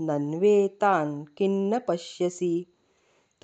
नन्वेतान् 0.00 1.24
किन्न 1.36 1.80
पश्यसि। 1.88 2.66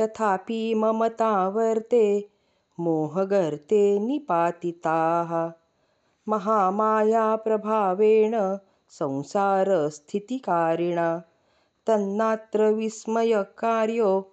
तथापि 0.00 0.74
ममता 0.74 1.48
वर्ते 1.48 2.30
मोहगर्ते 2.80 3.98
निपातिताः। 3.98 5.52
महामायाप्रभावेण 6.28 8.34
संसारस्थितिकारिणा 8.90 11.22
तन्नात्र 11.86 12.72
विस्मयकार्यो 12.72 14.32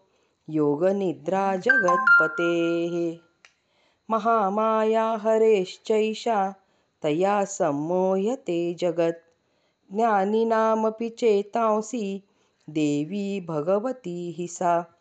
योगनिद्रा 0.50 1.56
जगत्पतेः 1.56 3.17
महामाया 4.10 5.19
हरेश्चैषा 5.24 6.56
तया 7.04 7.45
सम्मोह्यते 7.45 8.74
जगत्। 8.74 9.24
ज्ञानिनामपि 9.93 11.10
चेतांसि 11.10 12.24
देवी 12.69 13.45
भगवती 13.50 14.34
हि 14.38 14.47
सा 14.47 15.01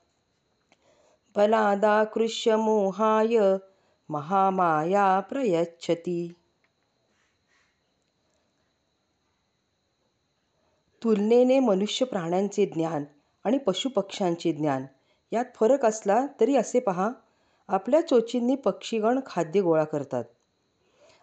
बलादाकृष्य 1.36 2.56
मोहाय 2.56 3.38
महामाया 4.08 5.20
प्रयच्छति। 5.20 6.28
तुलनेने 11.02 11.58
मनुष्य 11.60 12.04
प्राण्यांचे 12.04 12.66
ज्ञान 12.66 13.04
आणि 13.44 13.58
पशुपक्ष्यांचे 13.58 14.52
ज्ञान 14.52 14.84
यात 15.32 15.44
फरक 15.54 15.84
असला 15.84 16.26
तरी 16.40 16.56
असे 16.56 16.80
पहा 16.80 17.10
आपल्या 17.68 18.00
चोचींनी 18.08 18.54
पक्षीगण 18.54 19.20
खाद्य 19.26 19.60
गोळा 19.60 19.84
करतात. 19.84 20.24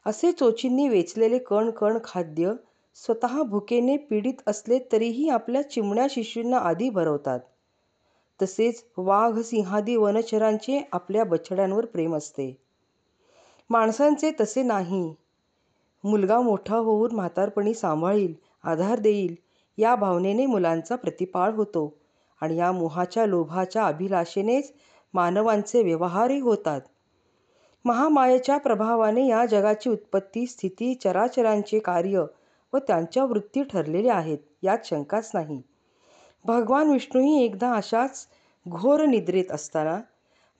असे 0.06 0.32
चोचींनी 0.32 0.90
वेचलेले 0.90 1.38
कण 1.40 1.70
कण 1.70 1.98
खाद्य 2.04 2.54
स्वतः 2.96 3.44
भुकेने 3.44 3.98
पीडित 3.98 4.34
असले 4.48 4.80
तरीही 4.92 5.30
आपल्या 5.30 5.70
चिमण्या 5.70 6.08
शिशूंना 6.10 6.58
आधी 6.58 6.90
भरवतात. 6.90 7.40
तसेच 8.42 8.84
वाघ 8.98 9.40
सिंहादी 9.40 9.96
वनचरांचे 9.96 10.82
आपल्या 10.92 11.24
बछड्यांवर 11.24 11.86
प्रेम 11.86 12.16
असते. 12.16 12.58
माणसांचे 13.70 14.32
तसे 14.40 14.64
नाही. 14.64 15.16
मुलगा 16.04 16.40
मोठा 16.42 16.76
होऊन 16.76 17.16
म्हातारपणी 17.16 17.74
सांभाळील 17.74 18.34
आधार 18.64 19.00
देईल 19.00 19.36
या 19.78 19.96
भावनेने 19.96 20.46
मुलांचा 20.46 20.96
प्रतिपाळ 20.96 21.52
होतो 21.52 21.94
आणि 22.42 22.58
या 22.58 22.72
मोहाच्या 22.72 23.26
लोभाच्या 23.26 23.86
अभिलाषेनेच 23.86 24.74
मानवांचे 25.14 25.84
व्यवहारही 25.84 26.40
होतात. 26.40 26.82
महामायेच्या 27.86 28.58
प्रभावाने 28.58 29.28
या 29.28 29.46
जगाची 29.46 29.90
उत्पत्ती 29.90 30.48
स्थिती 30.48 30.96
चराचरांचे 30.96 31.80
कार्य 31.80 32.26
व 32.74 32.78
त्यांच्या 32.78 33.24
वृत्ती 33.24 33.64
ठरलेल्या 33.64 34.16
आहेत 34.16 34.38
यात 34.64 34.78
शंकाच 34.84 35.32
नाही. 35.34 35.62
भगवान 36.48 36.92
विष्णूही 36.92 37.44
एकदा 37.44 37.72
अशाच 37.74 38.28
घोर 38.68 39.06
निद्रेत 39.06 39.52
असताना 39.52 40.00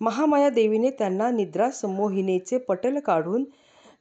महामाया 0.02 0.50
देवीने 0.50 0.90
त्यांना 0.90 1.30
निद्रा 1.32 1.70
संमोहिनेचे 1.72 2.58
पटल 2.58 3.00
काढून 3.00 3.44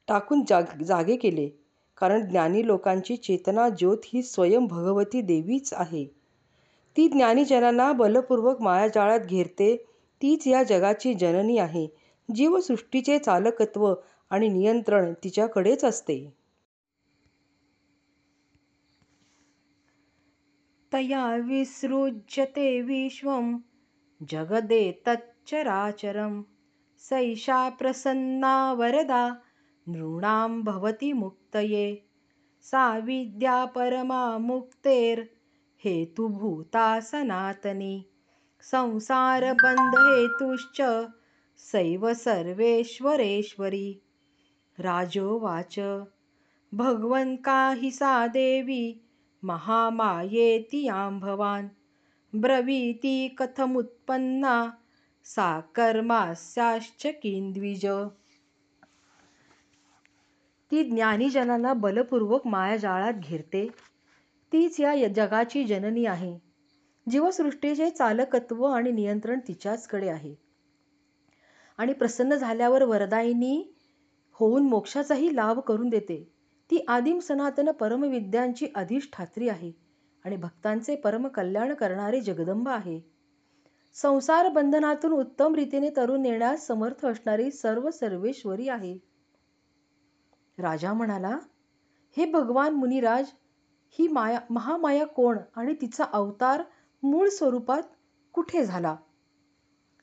टाकून 0.08 0.42
जाग 0.48 0.82
जागे 0.82 1.16
केले. 1.16 1.48
कारण 1.96 2.28
ज्ञानी 2.28 2.66
लोकांची 2.66 3.16
चेतना 3.16 3.68
ज्योत 3.68 3.98
ही 4.04 4.22
स्वयं 4.22 4.66
भगवती 4.66 5.20
देवीच 5.20 5.72
आहे. 5.72 6.04
ती 6.96 7.08
ज्ञानीजनांना 7.08 7.92
बलपूर्वक 7.92 8.62
मायाजाळात 8.62 9.20
घेरते 9.20 9.76
तीच 10.22 10.46
या 10.46 10.62
जगाची 10.62 11.14
जननी 11.14 11.58
आहे. 11.58 11.86
जीवसृष्टीचे 12.34 13.18
चालकत्व 13.18 13.94
आणि 14.30 14.48
नियंत्रण 14.48 15.12
तिच्याकडेच 15.24 15.84
असते. 15.84 16.32
तया 20.96 21.36
विसृज्यते 21.36 22.82
विश्वं। 22.82 23.60
जगदेतच्चराचरं 24.22 26.42
सैषा 26.98 27.70
प्रसन्ना 27.70 28.72
वरदा 28.72 29.36
नृणां 29.88 30.62
भवति 30.62 31.12
मुक्तये। 31.12 32.02
सा 32.60 32.98
विद्या 32.98 33.66
परमा 33.66 34.38
मुक्तेर् 34.38 35.24
हेतुभूता 35.84 37.00
सनातनी। 37.00 38.06
संसारबन्धहेतुश्च 38.60 41.08
सैव 41.56 42.14
सर्वेश्वरेश्वरी। 42.14 44.00
राजोवाच 44.80 45.78
भगवन् 46.74 47.36
का 47.36 47.70
हि 47.70 47.90
सा 47.90 48.26
देवी 48.26 49.00
महामायेति 49.46 50.86
यां 50.86 51.18
भवान्। 51.18 51.68
ब्रवीति 52.40 53.28
कथमुत्पन्ना 53.28 54.70
सा 55.24 55.60
कर्मास्याश्च 55.60 57.06
किन्द्विज। 57.06 57.86
ती 60.70 60.84
ज्ञानीजनांना 60.84 61.72
बलपूर्वक 61.72 62.46
मायाजाळात 62.46 63.12
घेरते. 63.12 63.68
तीच 64.52 64.80
या 64.80 65.08
जगाची 65.08 65.64
जननी 65.64 66.04
आहे. 66.04 66.38
जीवसृष्टीचे 67.10 67.90
चालकत्व 67.90 68.64
आणि 68.64 68.92
नियंत्रण 68.92 69.40
तिच्याचकडे 69.48 70.08
आहे. 70.08 70.34
आणि 71.78 71.92
प्रसन्न 71.92 72.34
झाल्यावर 72.34 72.84
वरदायिनी 72.84 73.74
होऊन 74.32 74.62
मोक्षाचाही 74.62 75.36
लाभ 75.36 75.58
करून 75.58 75.88
देते. 75.88 76.35
ती 76.70 76.84
आदिम 76.88 77.18
सनातन 77.18 77.70
परमविद्यांची 77.70 78.66
अधिष्ठात्री 78.74 79.48
आहे 79.48 79.72
आणि 80.24 80.36
भक्तांचे 80.36 80.96
परम 80.96 81.26
कल्याण 81.28 81.74
करणारे 81.74 82.20
जगदंबा 82.20 82.72
आहे. 82.72 83.00
संसार 83.94 84.48
बंधनातून 84.48 85.12
उत्तम 85.12 85.54
रीतीने 85.54 85.90
तरुण 85.96 86.22
नेण्यास 86.22 86.66
समर्थ 86.66 87.06
असणारी 87.06 87.50
सर्व 87.50 87.90
सर्वेश्वरी 87.90 88.68
आहे. 88.68 88.98
राजा 90.58 90.92
म्हणाला 90.92 91.38
हे 92.16 92.24
भगवान 92.24 92.74
मुनिराज 92.74 93.30
ही 93.98 94.08
माया 94.08 94.40
महामाया 94.50 95.06
कोण 95.06 95.38
आणि 95.56 95.74
तिचा 95.80 96.04
अवतार 96.04 96.62
मूळ 97.02 97.28
स्वरूपात 97.28 97.82
कुठे 98.34 98.64
झाला? 98.64 98.96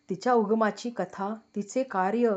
तिच्या 0.09 0.33
उगमाची 0.33 0.89
कथा 0.89 1.33
तिचे 1.55 1.83
कार्य 1.83 2.35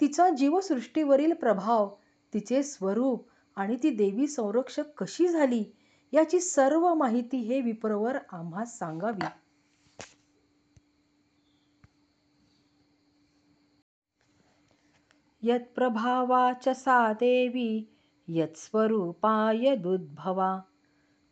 तिचा 0.00 0.28
जीवसृष्टीवरील 0.30 1.32
प्रभाव 1.32 1.88
तिचे 2.32 2.62
स्वरूप 2.62 3.26
आणि 3.56 3.76
ती 3.82 3.90
देवी 3.90 4.26
संरक्षक 4.26 4.84
कशी 4.98 5.28
झाली 5.28 5.64
याची 6.12 6.40
सर्व 6.40 6.94
माहिती 6.94 7.36
हे 7.36 7.60
विप्रवर 7.60 8.18
आम्हा 8.32 8.64
सांगावी. 8.64 9.24
यत्प्रभावाच 15.42 16.68
सा 16.68 17.12
देवी 17.12 17.92
यत्स्वरूपाय 18.28 19.76
दुद्भवा 19.76 20.60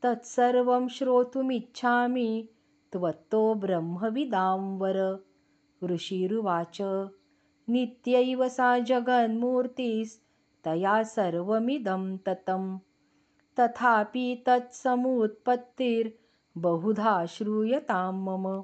तत्सर्वं 0.04 0.88
श्रोतुमिच्छामि 0.88 2.46
त्वत्तो 2.92 3.54
ब्रह्मविदां 3.54 4.78
ऋषिरुवाच 5.82 6.78
नित्यैव 7.68 8.48
सा 8.48 8.78
तया 10.66 11.05
सर्वमिदं 11.05 12.16
ततं 12.16 12.79
तथापि 13.59 14.42
तत्समुत्पत्तिर्बहुधा 14.46 17.25
श्रूयतां 17.29 18.14
मम। 18.14 18.61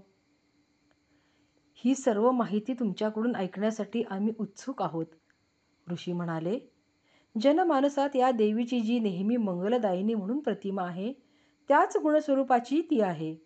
ही 1.74 1.94
सर्व 1.94 2.30
माहिती 2.30 2.74
तुमच्याकडून 2.74 3.36
ऐकण्यासाठी 3.36 4.02
आम्ही 4.10 4.32
उत्सुक 4.38 4.82
आहोत 4.82 5.06
ऋषी 5.90 6.12
म्हणाले. 6.12 6.58
जनमानसात 7.40 8.16
या 8.16 8.30
देवीची 8.30 8.80
जी 8.80 9.00
नेहमी 9.00 9.36
मंगलदायिनी 9.36 10.14
म्हणून 10.14 10.38
प्रतिमा 10.38 10.82
आहे 10.82 11.12
त्याच 11.68 11.96
गुणस्वरूपाची 11.96 12.82
ती 12.90 13.00
आहे. 13.00 13.36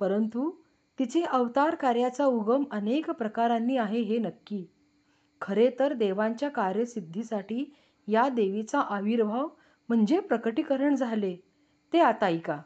परंतु 0.00 0.50
तिचे 0.98 1.22
अवतार 1.22 1.74
कार्याचा 1.74 2.26
उगम 2.26 2.64
अनेक 2.70 3.10
प्रकारांनी 3.10 3.76
आहे 3.76 4.00
हे 4.00 4.18
नक्की. 4.18 4.66
खरे 5.40 5.70
तर 5.78 5.92
देवांच्या 5.92 6.48
कार्यसिद्धीसाठी 6.48 7.74
या 8.08 8.28
देवीचा 8.28 8.80
आविर्भाव 8.80 9.48
म्हणजे 9.88 10.20
प्रकटीकरण 10.20 10.94
झाले. 10.94 11.36
ते 11.92 12.00
आता 12.00 12.26
ऐका. 12.26 12.62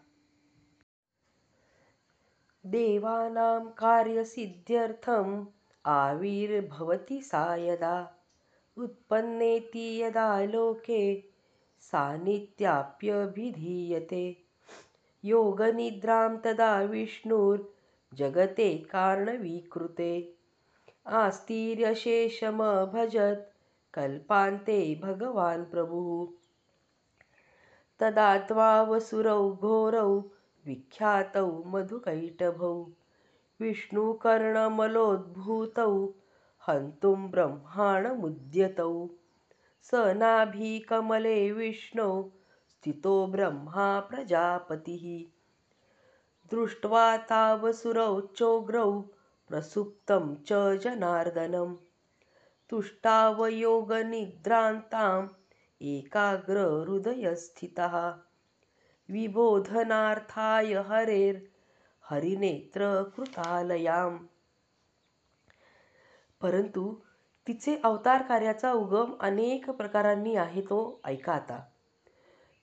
देवानां 2.64 3.66
कार्यसिद्ध्यर्थम् 3.66 5.44
आविर्भवती 5.84 7.22
सायदा 7.22 8.06
उत्पन्नेती 8.76 10.00
यदा 10.00 10.44
लोके 10.44 11.30
सानित्याप्यभिधीयते 11.80 14.48
योगनिद्रां 15.22 16.36
तदा 16.44 16.82
विष्णुर्जगते 16.82 18.76
कारणवीकृते। 18.76 20.39
आस्तीर्यशेषमभजत् 21.10 23.54
कल्पान्ते 23.94 25.00
भगवान् 25.02 25.64
प्रभुः। 25.64 26.26
तदा 28.00 28.38
त्वावसुरौ 28.38 29.50
घोरौ 29.50 30.22
विख्यातौ 30.66 31.64
मधुकैटभौ 31.66 32.88
विष्णुकर्णमलोद्भूतौ 33.60 36.14
हन्तुं 36.68 37.30
ब्रह्माणमुद्यतौ। 37.30 39.08
स 39.82 39.90
नाभिकमले 39.94 41.52
विष्णौ 41.52 42.30
स्थितो 42.70 43.26
ब्रह्मा 43.26 44.00
प्रजापतिः। 44.00 45.30
दृष्ट्वा 46.50 47.16
तावसुरौ 47.16 48.20
चोग्रौ 48.20 49.04
प्रसुप्तं 49.50 50.34
च 50.34 50.78
जनार्दनं। 50.82 51.74
तुष्टावयोगनिद्रान्ताम् 52.70 55.28
एकाग्रहृदयस्थितः। 55.80 58.12
विबोधनार्थाय 59.08 60.74
हरिनेत्रकृतालयाम् 62.10 64.18
परंतु 66.40 66.94
तिचे 67.46 67.80
अवतार 67.84 68.22
कार्याचा 68.22 68.72
उगम 68.72 69.14
अनेक 69.20 69.70
प्रकारांनी 69.70 70.36
आहे 70.36 70.60
तो 70.60 71.00
ऐका 71.04 71.32
आता. 71.32 71.64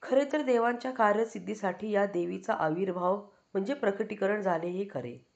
खरे 0.02 0.24
तर 0.32 0.42
देवांच्या 0.42 0.90
कार्यसिद्धीसाठी 0.90 1.90
या 1.90 2.06
देवीचा 2.06 2.52
आविर्भाव 2.52 3.26
म्हणजे 3.54 3.74
प्रकटीकरण 3.74 4.40
झाले 4.40 4.66
हे 4.66 4.86
खरे. 4.90 5.27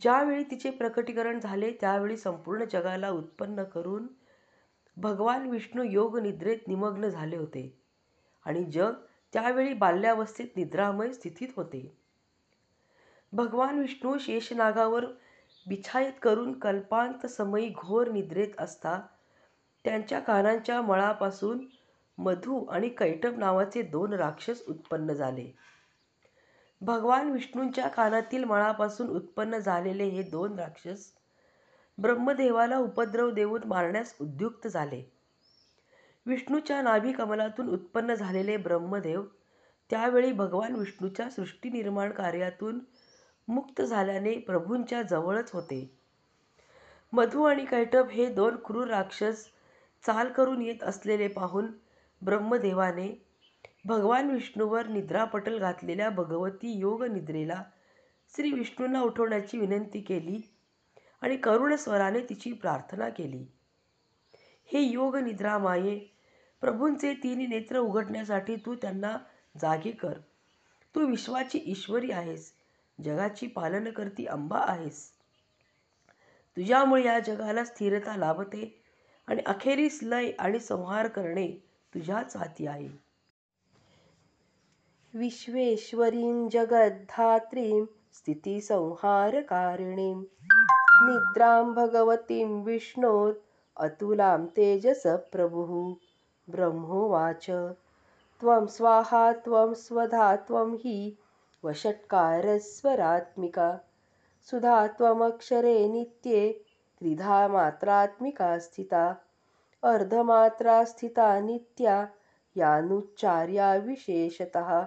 ज्यावेळी 0.00 0.44
तिचे 0.44 0.70
प्रकटीकरण 0.70 1.40
झाले 1.40 1.70
त्यावेळी 1.70 2.16
संपूर्ण 2.16 2.64
जगाला 2.64 3.10
उत्पन्न 3.10 3.62
करून 3.64 4.06
भगवान 4.96 5.50
विष्णू 5.50 5.82
योग 5.82 6.18
निद्रेत 6.18 6.68
निमग्न 6.68 7.08
झाले 7.08 7.36
होते. 7.36 7.78
आणि 8.46 8.64
जग 8.64 8.92
त्यावेळी 9.32 9.74
बाल्यावस्थेत 9.74 10.46
निद्रामय 10.56 11.12
स्थितीत 11.12 11.48
होते. 11.56 11.96
भगवान 13.32 13.78
विष्णू 13.78 14.18
शेषनागावर 14.18 15.04
बिछायत 15.66 16.12
करून 16.22 16.58
कल्पांत 16.58 17.26
समयी 17.26 17.68
घोर 17.68 18.10
निद्रेत 18.10 18.48
असता 18.58 19.00
त्यांच्या 19.84 20.20
कानांच्या 20.20 20.82
मळापासून 20.82 21.66
मधु 22.18 22.64
आणि 22.64 22.88
कैटभ 22.88 23.38
नावाचे 23.38 23.82
दोन 23.82 24.12
राक्षस 24.12 24.62
उत्पन्न 24.68 25.12
झाले. 25.12 25.52
भगवान 26.80 27.30
विष्णूंच्या 27.30 27.88
कानातील 27.88 28.44
मळापासून 28.44 29.08
उत्पन्न 29.08 29.58
झालेले 29.58 30.04
हे 30.04 30.22
दोन 30.22 30.58
राक्षस 30.58 31.12
ब्रह्मदेवाला 31.98 32.78
उपद्रव 32.78 33.30
देऊन 33.30 33.60
मारण्यास 33.64 34.14
उद्युक्त 34.20 34.68
झाले. 34.68 35.02
विष्णूच्या 36.26 36.82
नाभिकमलातून 36.82 37.68
उत्पन्न 37.68 38.14
झालेले 38.14 38.56
ब्रह्मदेव 38.56 39.22
त्यावेळी 39.90 40.32
भगवान 40.32 40.74
विष्णूच्या 40.74 41.30
सृष्टी 41.30 41.70
निर्माण 41.70 42.10
कार्यातून 42.10 42.80
मुक्त 43.48 43.82
झाल्याने 43.82 44.38
प्रभूंच्या 44.38 45.02
जवळच 45.02 45.50
होते. 45.52 45.96
मधु 47.12 47.44
आणि 47.44 47.64
कैटभ 47.64 48.08
हे 48.08 48.26
दोन 48.26 48.56
क्रूर 48.56 48.86
राक्षस 48.86 49.46
चाल 50.06 50.28
करून 50.28 50.62
येत 50.62 50.82
असलेले 50.82 51.28
पाहून 51.28 51.66
ब्रह्मदेवाने 52.22 53.25
भगवान 53.86 54.30
विष्णूवर 54.30 54.86
निद्रापटल 54.86 55.58
घातलेल्या 55.58 56.10
भगवती 56.10 56.78
योग 56.78 57.04
निद्रेला 57.04 57.62
श्री 58.36 58.52
विष्णूंना 58.52 59.02
उठवण्याची 59.02 59.58
विनंती 59.58 60.00
केली 60.00 60.40
आणि 61.20 61.36
करुण 61.36 61.76
स्वराने 61.76 62.20
तिची 62.20 62.52
प्रार्थना 62.52 63.08
केली. 63.08 63.46
हे 64.66 64.80
योग 64.80 65.16
निद्रा 65.16 65.58
माये 65.58 65.98
प्रभूंचे 66.60 67.14
तिन्ही 67.14 67.46
नेत्र 67.46 67.78
उघडण्यासाठी 67.78 68.56
तू 68.56 68.74
त्यांना 68.74 69.18
जागे 69.60 69.90
कर. 69.90 70.18
तू 70.94 71.06
विश्वाची 71.06 71.62
ईश्वरी 71.66 72.10
आहेस 72.10 72.52
जगाची 73.04 73.46
पालन 73.46 73.90
करती 73.90 74.26
अंबा 74.26 74.58
आहेस. 74.58 75.10
तुझ्यामुळे 76.56 77.04
या 77.04 77.18
जगाला 77.18 77.64
स्थिरता 77.64 78.16
लाभते 78.16 78.82
आणि 79.26 79.42
अखेरीस 79.46 79.98
लय 80.02 80.30
आणि 80.38 80.60
संहार 80.60 81.08
करणे 81.08 81.48
तुझ्याच 81.94 82.36
हाती 82.36 82.66
आहे. 82.66 83.05
विश्वेश्वरीं 85.16 86.48
जगद्धात्रीं 86.48 87.86
स्थितिसंहारकारिणीं। 88.12 90.24
निद्रां 91.06 91.74
भगवतीं 91.74 92.64
विष्णोर् 92.64 93.34
अतुलां 93.76 94.46
तेजसप्रभुः। 94.46 95.94
ब्रह्मोवाच। 96.50 97.46
त्वं 98.40 98.66
स्वाहा 98.66 99.32
त्वं 99.32 99.74
स्वधा 99.74 100.36
त्वं 100.36 100.76
हि 100.76 101.18
वषट्कारस्वरात्मिका। 101.64 103.80
सुधा 104.50 104.86
त्वमक्षरे 104.86 105.88
नित्ये 105.88 106.64
त्रिधा 106.98 107.48
मात्रात्मिका 107.48 108.58
स्थिता। 108.58 109.16
अर्धमात्रा 109.84 110.84
स्थिता 110.84 111.40
नित्या 111.40 112.08
यानुच्चार्या 112.56 113.74
विशेषतः 113.74 114.86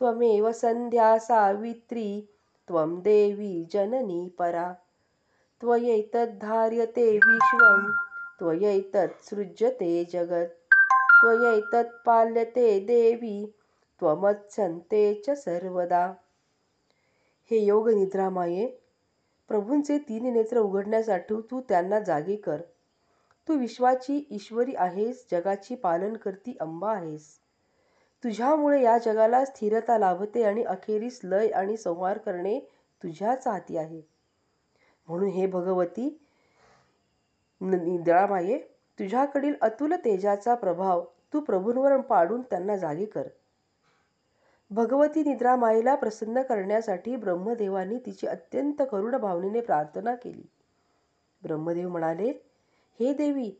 त्वमेव 0.00 0.52
संध्या 0.52 1.18
सावित्री 1.18 2.20
त्वं 2.68 3.00
देवी 3.00 3.64
जननी 3.72 4.28
परा। 4.28 4.72
त्वयैतद्धार्यते 5.60 7.16
विश्वं 7.16 7.90
त्वयैतत्सृज्यते 8.38 10.04
जगत्। 10.12 10.74
त्वयैतत्पाल्यते 11.22 12.80
देवी 12.80 13.46
त्वमत्सन्ते 14.00 15.22
च 15.26 15.30
सर्वदा। 15.30 16.14
हे 17.50 17.58
योग 17.58 17.88
निद्रामाये 17.88 18.66
प्रभूंचे 19.48 19.98
तीन 19.98 20.32
नेत्र 20.32 20.58
उघडण्यासाठी 20.58 21.40
तू 21.50 21.60
त्यांना 21.60 22.00
जागे 22.00 22.36
कर. 22.36 22.60
तू 23.48 23.54
विश्वाची 23.54 24.26
ईश्वरी 24.30 24.74
आहेस 24.76 25.26
जगाची 25.32 25.74
पालन 25.74 26.16
करती 26.16 26.56
अंबा 26.60 26.92
आहेस. 26.92 27.40
तुझ्यामुळे 28.24 28.82
या 28.82 28.98
जगाला 28.98 29.44
स्थिरता 29.44 29.98
लाभते 29.98 30.42
आणि 30.44 30.62
अखेरीस 30.62 31.20
लय 31.24 31.48
आणि 31.48 31.76
संहार 31.76 32.18
करणे 32.18 32.58
तुझ्याच 33.02 33.46
हाती 33.46 33.76
आहे. 33.76 34.00
म्हणून 35.08 35.28
हे 35.28 35.46
भगवती 35.46 36.18
निद्रामाये 37.60 38.58
तुझ्याकडील 38.98 39.54
अतुल 39.60 39.94
तेजाचा 39.94 40.54
प्रभाव 40.54 41.04
तू 41.32 41.40
प्रभूंवर 41.40 42.00
पाडून 42.00 42.42
त्यांना 42.42 42.76
जागे 42.76 43.04
कर. 43.04 43.28
भगवती 44.70 45.22
निद्रामायेला 45.22 45.94
प्रसन्न 45.94 46.42
करण्यासाठी 46.42 47.16
ब्रह्मदेवांनी 47.16 47.98
तिची 47.98 48.26
अत्यंत 48.26 48.82
करुण 48.92 49.16
भावनेने 49.16 49.60
प्रार्थना 49.60 50.14
केली. 50.14 50.42
ब्रह्मदेव 51.42 51.88
म्हणाले 51.88 52.30
हे 53.00 53.12
देवी 53.14 53.50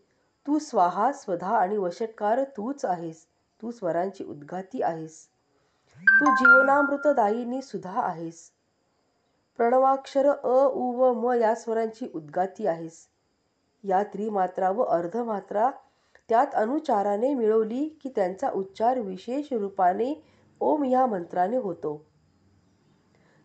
तू 0.46 0.58
स्वाहा 0.58 1.12
स्वधा 1.12 1.56
आणि 1.56 1.76
वशटकार 1.76 2.42
तूच 2.56 2.84
आहेस. 2.84 3.26
तू 3.62 3.70
स्वरांची 3.70 4.24
उद्गाती 4.24 4.82
आहेस. 4.82 5.26
तू 5.98 6.34
जीवनामृतदायिनी 6.34 7.62
सुद्धा 7.62 8.00
आहेस. 8.00 8.50
प्रणवाक्षर 9.56 10.26
अ 10.28 10.66
उ 10.66 10.92
व 10.92 11.12
म 11.12 11.32
या 11.32 11.54
स्वरांची 11.54 12.08
उद्गाती 12.14 12.66
आहेस. 12.66 13.06
या 13.84 14.02
त्रिमात्रा 14.02 14.70
व 14.70 14.82
अर्धमात्रा 14.82 15.70
त्यात 16.28 16.46
अनुचाराने 16.54 17.34
मिळवली 17.34 17.98
की 18.02 18.08
त्यांचा 18.08 18.50
उच्चार 18.50 18.98
विशेष 18.98 19.52
रूपाने 19.52 20.24
ओम 20.60 20.84
या 20.84 21.06
मंत्राने 21.06 21.56
होतो. 21.56 22.06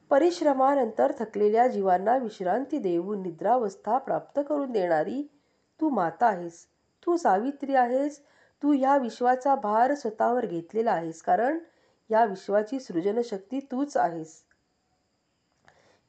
परिश्रमानंतर 0.09 1.11
थकलेल्या 1.19 1.67
जीवांना 1.67 2.17
विश्रांती 2.17 2.77
देऊन 2.77 3.21
निद्रावस्था 3.21 3.97
प्राप्त 3.97 4.39
करून 4.49 4.71
देणारी 4.71 5.23
तू 5.81 5.89
माता 5.89 6.25
आहेस. 6.25 6.65
तू 7.05 7.17
सावित्री 7.17 7.75
आहेस. 7.75 8.21
तू 8.63 8.73
या 8.73 8.97
विश्वाचा 8.97 9.55
भार 9.55 9.93
स्वतःवर 9.93 10.45
घेतलेला 10.45 10.91
आहेस 10.91 11.21
कारण 11.21 11.59
या 12.11 12.25
विश्वाची 12.25 12.79
सृजनशक्ती 12.79 13.59
तूच 13.59 13.97
आहेस. 13.97 14.43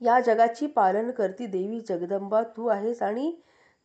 या 0.00 0.20
जगाची 0.20 0.66
पालन 0.66 1.10
करती 1.10 1.46
देवी 1.46 1.80
जगदंबा 1.80 2.42
तू 2.42 2.66
आहेस 2.66 3.02
आणि 3.02 3.36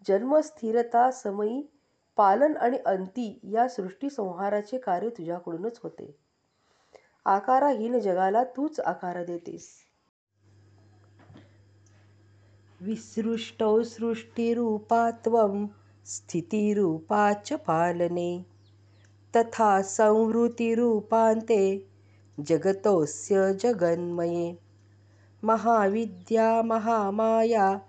जन्मस्थिरता 0.08 1.12
समयी 1.12 1.72
पालन 2.18 2.58
आणि 2.58 2.78
अंती 2.86 3.40
या 3.44 3.68
सृष्टी 3.68 4.10
संहाराचे 4.10 4.78
कार्य 4.78 5.10
तुझ्याकडूनच 5.10 5.80
होते. 5.84 6.16
आकाराहीन 7.26 8.00
जगाला 8.00 8.44
तूच 8.44 8.80
आकार 8.80 9.24
देतेस. 9.24 9.68
विसृष्टौ 12.82 13.84
सृष्टिरूपा 13.84 15.12
त्वं 15.12 15.68
स्थितिरूपा 16.06 17.34
च 17.34 17.54
पालने. 17.54 18.49
तथा 19.36 19.82
संहृतिरूपान्ते 19.82 21.86
जगतोऽस्य 22.40 23.54
जगन्मये। 23.54 24.58
महाविद्या 25.44 26.62
महामाया 26.62 27.82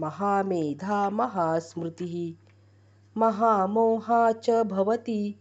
महामेधा 0.00 1.10
महास्मृतिः 1.10 2.42
महामोहा 3.16 4.32
च 4.32 4.50
भवति 4.50 5.34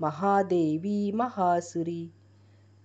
महादेवी 0.00 1.12
महासुरी। 1.12 2.10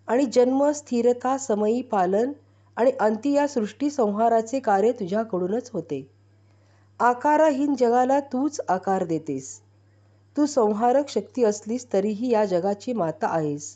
आणि 0.07 0.25
जन्म 0.25 0.71
स्थिरता 0.71 1.37
समयी 1.37 1.81
पालन 1.81 2.31
आणि 2.77 2.91
अंती 2.99 3.31
या 3.31 3.47
सृष्टी 3.47 3.89
संहाराचे 3.89 4.59
कार्य 4.59 4.91
तुझ्याकडूनच 4.91 5.69
होते. 5.73 6.07
आकाराहीन 6.99 7.75
जगाला 7.75 8.19
तूच 8.19 8.61
आकार 8.67 9.03
देतेस. 9.05 9.59
तू 10.37 10.45
संहारक 10.45 11.09
शक्ती 11.09 11.43
असलीस 11.43 11.93
तरीही 11.93 12.31
या 12.31 12.45
जगाची 12.45 12.93
माता 12.93 13.27
आहेस. 13.27 13.75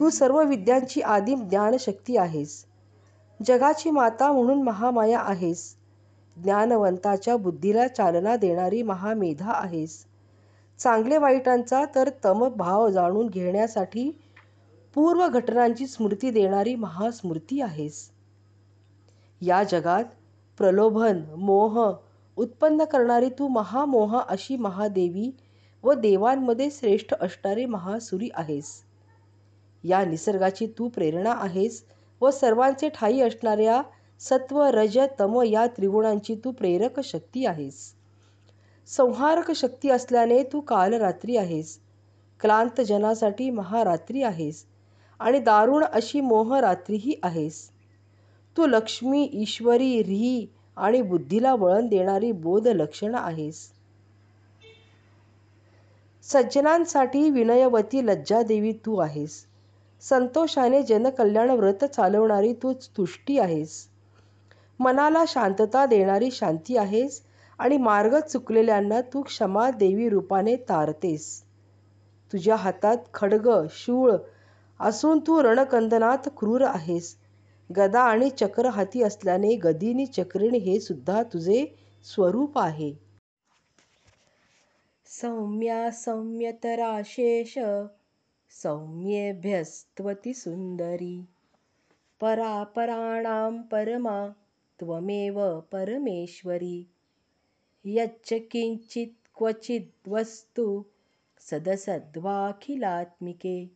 तू 0.00 0.10
सर्व 0.10 0.42
विद्यांची 0.42 1.00
आदिम 1.00 1.48
ज्ञानशक्ती 1.48 2.16
आहेस. 2.16 2.64
जगाची 3.46 3.90
माता 3.90 4.32
म्हणून 4.32 4.62
महामाया 4.62 5.20
आहेस. 5.20 5.74
ज्ञानवंताच्या 6.36 7.36
बुद्धीला 7.36 7.88
चालना 7.88 8.36
देणारी 8.36 8.82
महामेधा 8.82 9.52
आहेस. 9.52 10.04
चांगले 10.80 11.16
वाईटांचा 11.16 11.84
तर 11.94 12.08
तम 12.24 12.48
भाव 12.48 12.88
जाणून 12.88 13.26
घेण्यासाठी 13.26 14.10
पूर्व 14.94 15.28
घटनांची 15.28 15.86
स्मृती 15.86 16.30
देणारी 16.30 16.74
महास्मृती 16.74 17.60
आहेस. 17.60 18.10
या 19.40 19.62
जगात 19.62 20.04
प्रलोभन 20.58 21.22
मोह 21.36 21.92
उत्पन्न 22.36 22.84
करणारी 22.84 23.28
तू 23.28 23.48
महामोहा 23.48 24.20
अशी 24.28 24.56
महादेवी 24.56 25.30
व 25.82 25.92
देवांमध्ये 25.92 26.70
श्रेष्ठ 26.70 27.14
असणारी 27.20 27.64
महासुरी 27.64 28.28
आहेस. 28.34 28.82
या 29.84 30.04
निसर्गाची 30.04 30.66
तू 30.66 30.88
प्रेरणा 30.88 31.32
आहेस 31.32 31.84
व 32.20 32.30
सर्वांचे 32.30 32.88
ठाई 32.88 33.20
असणाऱ्या 33.20 33.82
सत्व 34.20 34.62
रज 34.62 34.98
तम 35.20 35.42
या 35.42 35.66
त्रिगुणांची 35.66 36.34
तू 36.44 36.50
प्रेरक 36.50 37.00
शक्ती 37.00 37.46
आहेस. 37.46 37.93
संहारक 38.88 39.50
शक्ती 39.50 39.90
असल्याने 39.90 40.42
तू 40.42 40.60
कालरात्री 40.60 41.36
आहेस. 41.36 41.78
क्लांत 42.40 42.80
जनासाठी 42.80 43.50
महारात्री 43.50 44.22
आहेस. 44.22 44.64
आणि 45.20 45.38
दारुण 45.38 45.84
अशी 45.84 46.20
मोहरात्रीही 46.20 47.14
आहेस. 47.22 47.70
तू 48.56 48.66
लक्ष्मी 48.66 49.28
ईश्वरी 49.32 50.02
री 50.02 50.46
आणि 50.76 51.02
बुद्धीला 51.02 51.54
वळण 51.54 51.88
देणारी 51.88 52.32
बोध 52.32 52.68
लक्षण 52.68 53.14
आहेस. 53.14 53.70
सज्जनांसाठी 56.22 57.30
विनयवती 57.30 58.06
लज्जादेवी 58.06 58.72
तू 58.72 58.98
आहेस. 58.98 59.46
संतोषाने 60.00 60.82
जनकल्याण 60.82 61.50
व्रत 61.50 61.84
चालवणारी 61.84 62.52
तूच 62.52 62.88
तुष्टी 62.88 63.38
आहेस. 63.38 63.86
मनाला 64.80 65.24
शांतता 65.28 65.86
देणारी 65.86 66.30
शांती 66.30 66.76
आहेस. 66.76 67.22
आणि 67.58 67.76
मार्ग 67.76 68.18
चुकलेल्यांना 68.20 69.00
तू 69.00 69.22
क्षमा 69.22 69.70
देवी 69.70 70.08
रूपाने 70.08 70.56
तारतेस. 70.56 71.42
तुझ्या 72.32 72.56
हातात 72.56 72.96
खड्ग 73.14 73.50
शूळ 73.70 74.12
असून 74.80 75.18
तू 75.18 75.42
रणकंदनात 75.42 76.28
क्रूर 76.36 76.62
आहेस. 76.62 77.16
गदा 77.76 78.00
आणि 78.00 78.30
चक्र 78.30 78.68
हाती 78.68 79.02
असल्याने 79.02 79.54
गदिनी 79.56 80.06
चक्रिणी 80.06 80.58
हे 80.58 80.80
सुद्धा 80.80 81.22
तुझे 81.22 81.64
स्वरूप 82.04 82.58
आहे. 82.58 82.92
सौम्या 85.06 85.90
सौम्यतराशेष 85.90 87.58
सौम्येभ्यस्त्वती 88.62 90.34
सुंदरी। 90.34 91.24
परापराणां 92.20 93.62
परमा 93.62 94.28
त्वमेव 94.80 95.60
परमेश्वरी। 95.72 96.93
यच्च 97.86 98.32
किञ्चित् 98.32 99.38
क्वचिद्वस्तु 99.38 100.84
सदसद्वाखिलात्मिके। 101.40 103.70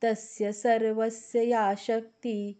तस्य 0.00 0.52
सर्वस्य 0.52 1.42
या 1.42 1.74
शक्ति 1.74 2.56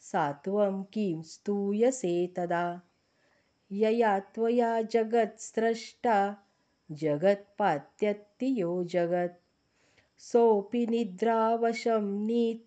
सा 0.00 0.32
त्वं 0.32 0.82
किं 0.82 1.22
स्तूयसे 1.22 2.26
तदा। 2.26 2.80
यया 3.72 4.18
त्वया 4.18 4.82
जगत्स्रष्टा 4.82 6.36
जगत्पात्यत्ति 6.90 8.60
यो 8.60 8.84
जगत्। 8.84 9.42
सोऽपि 10.18 10.86
निद्रावशं 10.86 12.26
नीत 12.26 12.66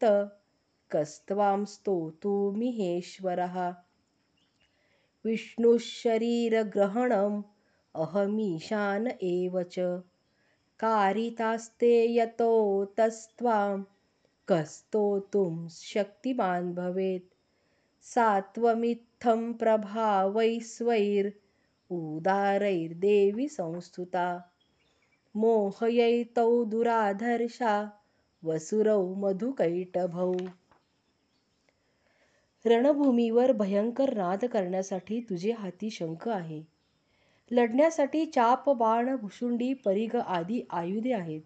कस्त्वां 0.91 1.65
स्तोतुमिहेश्वरः। 1.65 3.75
विष्णुः 5.25 5.77
शरीरग्रहणम् 5.77 7.43
अहमीशान 7.95 9.07
एव 9.07 9.63
च। 9.63 9.79
कारितास्ते 10.79 12.13
यतो 12.15 12.49
तस्त्वां। 12.97 13.81
कस्तोतुं 14.47 15.67
शक्तिमान् 15.67 16.75
भवेत्। 16.75 17.33
सात्वमित्थं 18.03 19.53
प्रभावैस्वैर्। 19.53 21.31
उदारैर्देवि 21.91 23.47
संस्तुता। 23.47 24.27
मोहयैतौ 25.35 26.65
दुराधर्षा। 26.65 27.91
वसुरौ 28.43 29.15
मधुकैटभौ। 29.15 30.31
रणभूमीवर 32.65 33.51
भयंकर 33.53 34.13
नाद 34.17 34.45
करण्यासाठी 34.45 35.21
तुझे 35.21 35.51
हाती 35.51 35.89
शंख 35.89 36.27
आहे। 36.27 36.63
लढण्यासाठी 37.51 38.25
चाप 38.25 38.69
बाण 38.69 39.15
भुशुंडी 39.15 39.73
परिघ 39.73 40.15
आदी 40.15 40.61
आयुधे 40.69 41.13
आहेत. 41.13 41.41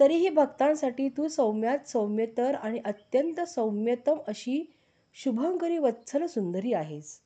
तरीही 0.00 0.28
भक्तांसाठी 0.28 1.08
तू 1.08 1.28
सौम्यात 1.28 1.88
सौम्यतर 1.88 2.54
आणि 2.54 2.80
अत्यंत 2.84 3.40
सौम्यतम 3.40 4.18
अशी 4.26 4.72
शुभंकरी 5.14 5.78
वत्सल 5.78 6.26
सुंदरी 6.26 6.72
आहेस. 6.72 7.20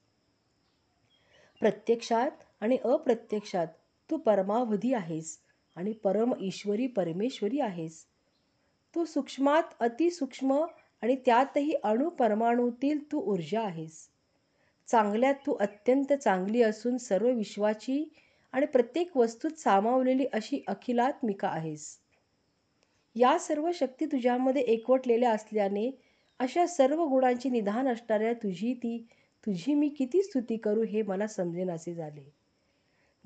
प्रत्यक्षात 1.61 2.31
आणि 2.61 2.77
अप्रत्यक्षात 2.85 3.67
तू 4.11 4.17
परमावधी 4.17 4.95
आहेस 4.95 5.39
आणि 5.77 5.93
परम 5.93 6.33
ईश्वरी 6.41 6.87
परमेश्वरी 6.87 7.61
आहेस. 7.61 8.07
तू 8.95 9.05
सूक्ष्मात 9.05 9.63
अतिसूक्ष्म 9.81 10.65
आणि 11.03 11.17
त्यातही 11.17 11.73
अणु 11.85 12.11
परमाणूतील 12.11 13.13
तू 13.13 13.19
ऊर्जा 13.21 13.61
आहेस. 13.61 14.12
चांगल्यात 14.88 15.35
तू 15.47 15.53
अत्यंत 15.55 16.12
चांगली 16.12 16.62
असून 16.62 16.97
सर्व 16.97 17.31
विश्वाची 17.31 18.05
आणि 18.53 18.66
प्रत्येक 18.66 19.16
वस्तूत 19.16 19.51
सामावलेली 19.51 20.27
अशी 20.33 20.61
अखिलात्मिका 20.66 21.49
आहेस. 21.49 21.99
या 23.16 23.38
सर्व 23.38 23.71
शक्ती 23.75 24.07
तुझ्यामध्ये 24.07 24.62
एकवटलेल्या 24.62 25.31
असल्याने 25.31 25.90
अशा 26.38 26.66
सर्व 26.66 27.05
गुणांची 27.05 27.51
निधान 27.51 27.88
असणाऱ्या 27.88 28.33
तुझी 28.33 28.75
ती 28.75 29.07
तुझी 29.47 29.75
मी 29.75 29.88
किती 29.88 30.23
स्तुती 30.23 30.57
करू 30.57 30.83
हे 30.83 31.03
मला 31.03 31.27
समजेनासे 31.27 31.95
झाले. 31.95 32.33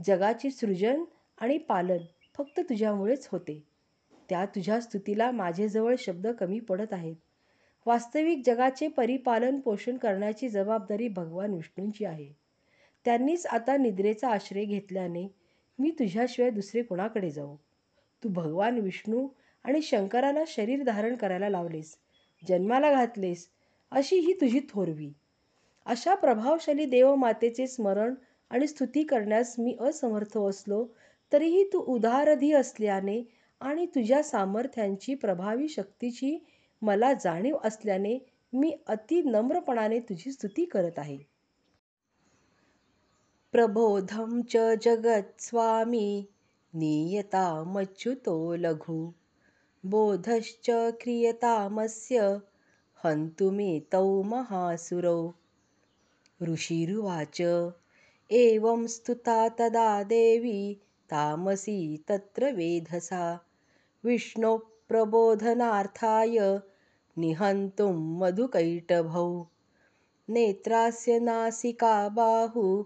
जगाची 0.04 0.50
सृजन 0.50 1.04
आणि 1.38 1.58
पालन 1.58 1.98
फक्त 2.34 2.60
तुझ्यामुळेच 2.60 3.28
होते. 3.32 3.62
त्या 4.28 4.46
तुझ्या 4.46 4.80
स्तुतीला 4.80 5.30
माझेजवळ 5.30 5.94
शब्द 5.98 6.26
कमी 6.26 6.60
पडत 6.60 6.92
आहेत. 6.92 7.16
वास्तविक 7.86 8.42
जगाचे 8.46 8.88
परिपालन 8.88 9.60
पोषण 9.60 9.96
करण्याची 9.96 10.48
जबाबदारी 10.48 11.08
भगवान 11.08 11.54
विष्णूंची 11.54 12.04
आहे. 12.04 12.32
त्यांनीच 13.04 13.46
आता 13.46 13.76
निद्रेचा 13.76 14.28
आश्रय 14.28 14.64
घेतल्याने 14.64 15.26
मी 15.78 15.90
तुझ्याशिवाय 15.90 16.50
दुसरे 16.50 16.82
कोणाकडे 16.82 17.30
जाऊ? 17.30 17.56
तू 18.22 18.28
भगवान 18.28 18.78
विष्णू 18.78 19.28
आणि 19.64 19.82
शंकराला 19.82 20.42
शरीर 20.46 20.82
धारण 20.82 21.16
करायला 21.16 21.48
लावलेस 21.48 21.96
जन्माला 22.48 22.92
घातलेस 22.92 23.48
अशी 23.90 24.18
ही 24.18 24.32
तुझी 24.32 24.60
थोरवी. 24.60 25.12
अशा 25.86 26.14
प्रभावशाली 26.14 26.84
देवमातेचे 26.84 27.66
स्मरण 27.66 28.14
आणि 28.50 28.66
स्तुती 28.66 29.02
करण्यास 29.02 29.54
मी 29.58 29.76
असमर्थ 29.80 30.38
असलो 30.38 30.86
तरीही 31.32 31.64
तू 31.64 31.78
उदारधी 31.78 32.52
असल्याने 32.52 33.22
आणि 33.60 33.86
तुझ्या 33.86 34.22
सामर्थ्यांची 34.22 35.14
प्रभावी 35.14 35.68
शक्तीची 35.68 36.46
मला 36.82 37.12
जाणीव 37.12 37.56
असल्याने 37.64 38.18
मी 38.52 38.78
अति 38.86 39.22
नम्रपणाने 39.22 39.98
तुझी 39.98 40.32
स्तुती 40.32 40.64
करत 40.64 40.98
आहे. 40.98 41.18
प्रबोधम 43.52 44.40
च 44.42 44.56
जगत्स्वामी 44.82 46.24
नीयतामच्युतो 46.74 48.56
लघु. 48.56 49.10
बोधश्च 49.84 50.70
क्रियतामस्य 51.00 52.36
हन्तुमेतौ 53.04 54.22
महासुरौ. 54.22 55.30
ऋषिरुवाच 56.42 57.42
एवं 58.30 58.86
स्तुता 58.86 59.48
तदा 59.48 60.02
देवी 60.02 60.74
तामसी 61.10 61.96
तत्र 62.10 62.52
वेधसा. 62.52 63.36
विष्णोः 64.04 64.58
प्रबोधनार्थाय 64.88 66.58
निहन्तुं 67.16 68.18
मधुकैटभौ। 68.18 69.46
नेत्रास्य 70.28 71.18
नासिका 71.18 72.08
बाहु 72.08 72.84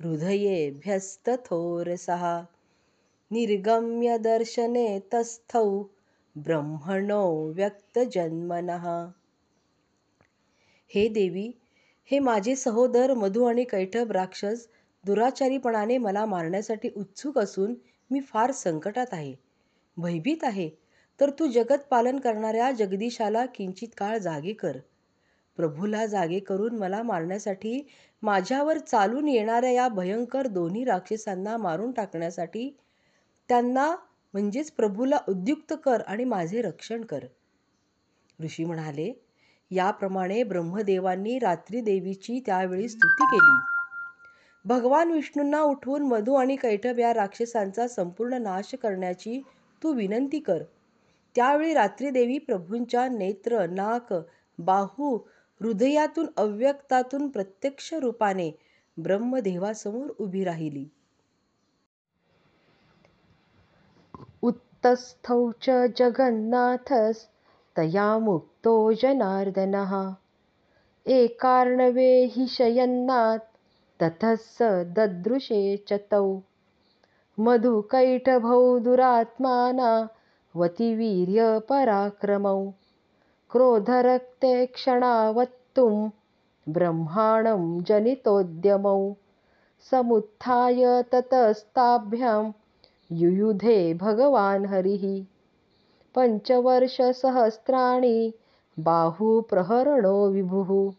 हृदयेभ्यस्तथोरसः। 0.00 2.46
निर्गम्य 3.30 4.18
दर्शने 4.18 5.02
तस्थौ 5.14 5.84
ब्रह्मणो 6.36 7.52
व्यक्तजन्मनः। 7.52 9.10
हे 10.90 11.08
देवी 11.08 11.54
हे 12.08 12.18
माझे 12.18 12.56
सहोदर 12.56 13.14
मधु 13.14 13.44
आणि 13.44 13.64
कैटभ 13.64 14.12
राक्षस 14.12 14.68
दुराचारीपणाने 15.04 15.98
मला 15.98 16.26
मारण्यासाठी 16.26 16.90
उत्सुक 16.96 17.38
असून 17.38 17.74
मी 18.10 18.20
फार 18.20 18.52
संकटात 18.52 19.06
आहे 19.12 19.34
भयभीत 19.96 20.36
आहे. 20.42 20.79
तर 21.20 21.30
तू 21.30 21.46
जगत 21.46 21.78
पालन 21.90 22.18
करणाऱ्या 22.18 22.70
जगदीशाला 22.70 23.46
किंचित 23.46 23.88
काळ 23.98 24.18
जागे 24.18 24.52
कर. 24.52 24.76
प्रभूला 25.56 26.06
जागे 26.06 26.38
करून 26.38 26.76
मला 26.78 27.02
मारण्यासाठी 27.02 27.88
माझ्यावर 28.22 28.78
चालून 28.78 29.28
येणाऱ्या 29.28 29.70
या 29.70 29.88
भयंकर 29.88 30.46
दोन्ही 30.46 30.84
राक्षसांना 30.84 31.56
मारून 31.56 31.92
टाकण्यासाठी 31.92 32.76
त्यांना 33.48 33.96
म्हणजेच 34.32 34.70
प्रभूला 34.70 35.18
उद्युक्त 35.28 35.74
कर 35.84 36.00
आणि 36.00 36.24
माझे 36.24 36.62
रक्षण 36.62 37.04
कर. 37.04 37.24
ऋषी 38.42 38.64
म्हणाले 38.64 39.12
याप्रमाणे 39.70 40.42
ब्रह्मदेवांनी 40.42 41.38
रात्री 41.38 41.80
देवीची 41.80 42.42
त्यावेळी 42.46 42.88
स्तुती 42.88 43.24
केली. 43.24 43.58
भगवान 44.64 45.10
विष्णूंना 45.10 45.60
उठवून 45.60 46.02
मधू 46.02 46.34
आणि 46.34 46.56
कैठब 46.56 46.98
या 46.98 47.14
राक्षसांचा 47.14 47.88
संपूर्ण 47.88 48.42
नाश 48.42 48.74
करण्याची 48.74 49.42
तू 49.82 49.92
विनंती 49.92 50.38
कर. 50.38 50.62
त्यावेळी 51.34 51.74
रात्री 51.74 52.10
देवी 52.10 52.38
प्रभूंच्या 52.38 53.08
नेत्र 53.08 53.66
नाक 53.66 54.14
बाहू 54.58 55.18
हृदयातून 55.60 56.26
अव्यक्तातून 56.36 57.28
प्रत्यक्ष 57.28 57.94
रूपाने 57.94 58.50
ब्रह्मदेवासमोर 58.96 60.12
उभी 60.18 60.44
राहिली. 60.44 60.84
उत्तस्थौ 64.42 65.50
च 65.62 65.70
जगन्नाथस्तया 65.96 68.18
मुक्तो 68.18 68.92
जनार्दनः। 68.92 70.10
एकार्णवे 71.06 72.24
हि 72.24 72.46
शयन्नात् 72.48 73.56
ततः 74.02 74.34
स 74.38 74.58
ददृशे 74.96 75.84
च 75.88 75.92
तौ। 75.92 76.38
मधुकैटभौ 77.38 78.78
दुरात्माना 78.78 80.06
वतिवीर्यपराक्रमौ। 80.56 82.70
क्रोधरक्ते 83.50 84.66
क्षणावत्तुं 84.66 86.08
ब्रह्माणं 86.68 87.82
जनितोद्यमौ। 87.82 89.12
समुत्थाय 89.90 91.02
ततस्ताभ्यां 91.02 92.50
युयुधे 93.12 93.94
भगवान् 93.94 94.66
हरिः। 94.66 95.24
पञ्चवर्षसहस्राणि 96.14 98.32
बाहुप्रहरणो 98.78 100.28
विभुः। 100.28 100.92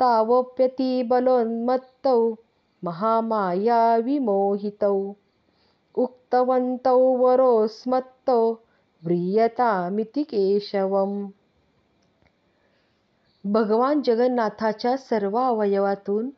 तावप्यतिबलोन्मत्तौ 0.00 2.34
महामायाविमोहितौ 2.84 5.14
उक्तवन्तौ 5.96 6.98
वरोऽस्मत्तो 6.98 8.52
व्रियतामिति 9.04 10.22
केशवम्. 10.22 11.28
भगवान 13.44 14.02
जगन्नाथाच्या 14.02 14.96
सर्व 14.96 15.38
अवयवातून 15.38 16.30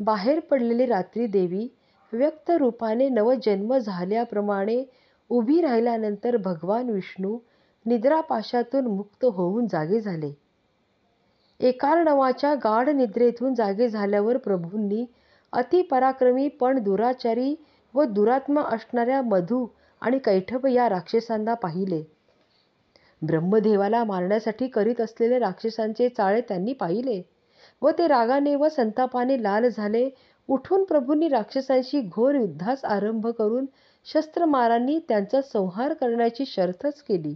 बाहेर 0.00 0.40
पडलेली 0.40 0.86
रात्री 0.86 1.26
देवी 1.26 1.68
व्यक्त 2.12 2.50
रूपाने 2.50 3.08
नवजन्म 3.08 3.78
झाल्याप्रमाणे 3.78 4.84
उभी 5.30 5.60
राहिल्यानंतर 5.60 6.36
भगवान 6.36 6.90
विष्णू 6.90 7.38
निद्रापाशातून 7.86 8.86
मुक्त 8.86 9.24
होऊन 9.24 9.66
जागे 9.66 10.00
झाले. 10.00 10.32
एकार्णवाच्या 11.60 12.54
गाढ 12.54 12.88
निद्रेतून 12.88 13.54
जागे 13.54 13.88
झाल्यावर 13.88 14.36
प्रभूंनी 14.36 15.04
अतिपराक्रमी 15.52 16.48
पण 16.48 16.78
दुराचारी 16.78 17.54
व 17.94 18.04
दुरात्मा 18.04 18.62
असणाऱ्या 18.62 19.20
मधू 19.22 19.66
आणि 20.02 20.18
कैठभ 20.18 20.66
या 20.66 20.88
राक्षसांना 20.88 21.54
पाहिले. 21.54 22.02
ब्रह्मदेवाला 23.22 24.02
मारण्यासाठी 24.04 24.68
करीत 24.68 25.00
असलेले 25.00 25.38
राक्षसांचे 25.38 26.08
चाळे 26.08 26.40
त्यांनी 26.40 26.72
पाहिले 26.72 27.22
व 27.82 27.90
ते 27.90 28.06
रागाने 28.06 28.54
व 28.54 28.68
संतापाने 28.68 29.42
लाल 29.42 29.68
झाले. 29.68 30.08
उठून 30.48 30.84
प्रभूंनी 30.84 31.28
राक्षसांशी 31.28 32.00
घोर 32.00 32.34
युद्धास 32.34 32.84
आरंभ 32.84 33.26
करून 33.28 33.66
शस्त्रमारांनी 34.06 34.98
त्यांचा 35.08 35.40
संहार 35.42 35.92
करण्याची 35.92 36.44
शर्थच 36.46 37.02
केली. 37.02 37.34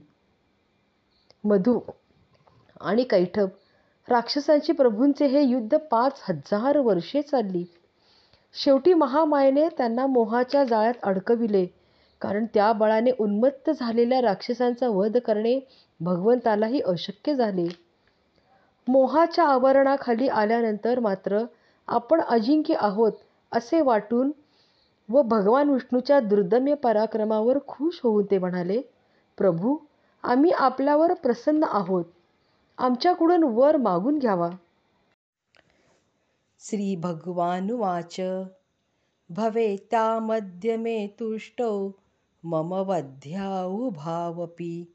मधू 1.44 1.78
आणि 2.80 3.02
कैठभ 3.02 3.48
राक्षसांची 4.09 4.72
प्रभूंचे 4.72 5.26
हे 5.26 5.42
युद्ध 5.42 5.76
पाच 5.90 6.20
हजार 6.28 6.78
वर्षे 6.78 7.22
चालली. 7.22 7.64
शेवटी 8.55 8.92
महामायेने 8.94 9.68
त्यांना 9.68 10.07
मोहाच्या 10.07 10.64
जाळ्यात 10.64 10.94
अडकविले. 11.02 11.66
कारण 12.20 12.44
त्या 12.55 12.72
बळाने 12.72 13.11
उन्मत्त 13.18 13.70
झालेल्या 13.70 14.20
राक्षसांचा 14.22 14.88
वध 14.88 15.16
करणे 15.18 15.59
भगवंतालाही 16.00 16.80
अशक्य 16.80 17.34
झाले. 17.34 17.66
मोहाच्या 18.88 19.44
आवरणाखाली 19.44 20.28
आल्यानंतर 20.28 20.98
मात्र 21.00 21.44
आपण 21.88 22.20
अजिंक्य 22.20 22.74
आहोत 22.78 23.12
असे 23.52 23.80
वाटून 23.80 24.30
व 25.09 25.22
भगवान 25.22 25.70
विष्णूच्या 25.70 26.20
दुर्दम्य 26.20 26.74
पराक्रमावर 26.74 27.59
खुश 27.68 28.00
होऊन 28.02 28.24
ते 28.30 28.38
म्हणाले 28.38 28.80
प्रभू 29.38 29.76
आम्ही 30.24 30.50
आपल्यावर 30.50 31.12
प्रसन्न 31.14 31.64
आहोत. 31.68 32.05
आमच्याकडून 32.78 33.42
वर 33.44 33.76
मागून 33.76 34.18
घ्यावा. 34.18 34.50
श्री 36.71 36.97
भगवानुवाच 36.97 38.17
भवेत्यामद्य 39.31 40.77
मे 40.77 41.15
तुष्टौ 41.19 41.93
मम 42.45 42.75
वध्याउभावपि 42.75 44.95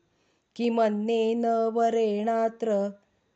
किमन्येन 0.56 1.46
वरेणात्र 1.46 2.92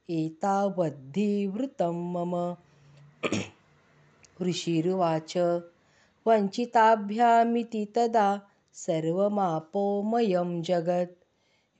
एतावद्धिवृतं 0.09 2.13
मम। 2.13 2.55
ऋषिरुवाच 4.41 5.37
वञ्चिताभ्यामिति 6.27 7.85
तदा 7.85 8.41
सर्वमापोमयं 8.73 10.61
जगत्। 10.61 11.23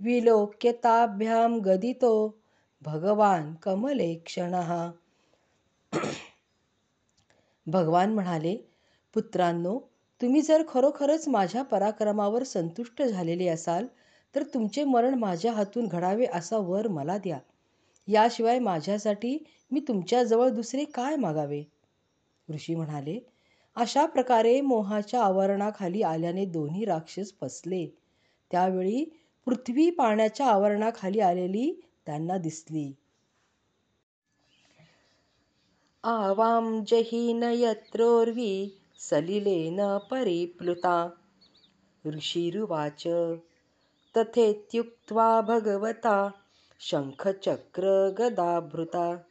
विलोक्य 0.04 0.72
ताभ्यां 0.72 1.66
गदितो 1.66 2.42
भगवान 2.84 3.54
कमलेक्षणः 3.54 4.92
भगवान 7.68 8.14
म्हणाले 8.14 8.56
पुत्रांनो 9.16 9.78
तुम्ही 10.22 10.42
जर 10.42 10.64
खरोखरच 10.68 11.28
माझ्या 11.28 11.62
पराक्रमावर 11.64 12.44
संतुष्ट 12.44 13.02
झालेले 13.04 13.48
असाल 13.48 13.88
तर 14.36 14.44
तुमचे 14.44 14.84
मरण 14.84 15.14
माझ्या 15.14 15.52
हातून 15.54 15.88
घडावे 15.88 16.26
असा 16.26 16.58
वर 16.58 16.88
मला 16.88 17.18
द्या. 17.18 17.40
याशिवाय 18.08 18.60
माझ्यासाठी 18.60 19.38
मी 19.72 19.80
तुमच्याजवळ 19.80 20.50
दुसरे 20.50 20.86
काय 20.86 21.16
मागावे? 21.16 21.64
ऋषी 22.50 22.76
म्हणाले 22.76 23.20
अशा 23.76 24.06
प्रकारे 24.06 24.60
मोहाच्या 24.62 25.22
आवरणाखाली 25.22 26.02
आल्याने 26.02 26.46
दोन्ही 26.46 26.86
राक्षस 26.86 27.34
फसले. 27.42 27.86
त्यावेळी 28.52 29.04
पृथ्वी 29.48 29.90
पाण्याच्या 29.90 30.48
आवरणाखाली 30.48 31.20
आलेली 31.20 31.72
त्यांना 32.06 32.38
दिसली. 32.38 32.92
आवां 36.06 36.84
जहीन 36.84 37.44
यत्रोर्वी 37.44 38.74
सलिलेन 38.98 40.00
परिप्लुता। 40.12 41.12
ऋषिरुवाच 42.08 43.04
तथेत्युक्त्वा 44.18 45.42
भगवता 45.42 46.32
शङ्खचक्रगदाभृता 46.80 49.26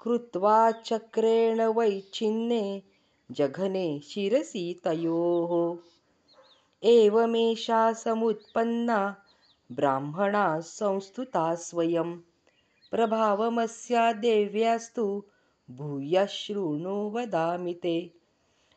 कृत्वा 0.00 0.70
चक्रेण 0.70 1.62
वैच्छिन्ने 1.62 2.82
जघने 3.32 4.00
शिरसि 4.00 4.80
तयोः। 4.84 5.78
एवमेषा 6.82 7.92
समुत्पन्ना 7.92 9.16
ब्राह्मणा 9.72 10.60
संस्तुता 10.60 11.54
स्वयं। 11.54 12.18
प्रभावमस्या 12.90 14.12
देव्यास्तु 14.12 15.24
भूयः 15.76 16.26
शृणु 16.26 16.94
वदामि 17.10 17.74
ते। 17.74 17.96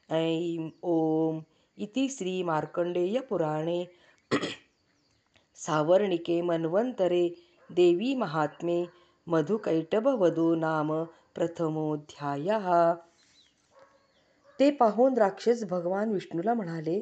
ऐं 0.10 0.70
ॐ 0.84 1.40
इति 1.78 2.08
श्रीमार्कण्डेयपुराणे 2.10 3.86
सावर्णिके 5.56 6.42
मन्वन्तरे 6.42 7.24
देवीमाहात्म्ये 7.70 8.86
मधुकैटभवधो 9.28 10.54
नाम 10.56 11.04
प्रथमोऽध्यायः। 11.36 12.94
ते 14.60 14.70
पाहून 14.72 15.18
राक्षस 15.18 15.64
भगवान 15.64 16.12
विष्णूला 16.12 16.54
म्हणाले 16.54 17.00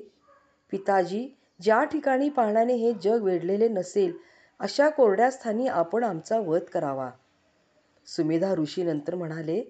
पिताजी 0.72 1.28
ज्या 1.62 1.84
ठिकाणी 1.84 2.30
पाहण्याने 2.30 2.74
हे 2.74 2.94
जग 2.94 3.24
वेढलेले 3.24 3.68
नसेल 3.70 4.14
अशा 4.60 4.90
कोरड्या 4.90 5.30
स्थानी 5.32 5.68
आपण 5.68 6.04
आमचा 6.04 6.40
वध 6.40 6.64
करावा. 6.64 7.10
सुमेधा 8.08 8.54
ऋषी 8.56 8.84
नंतर 8.84 9.16
म्हणाले 9.16 9.62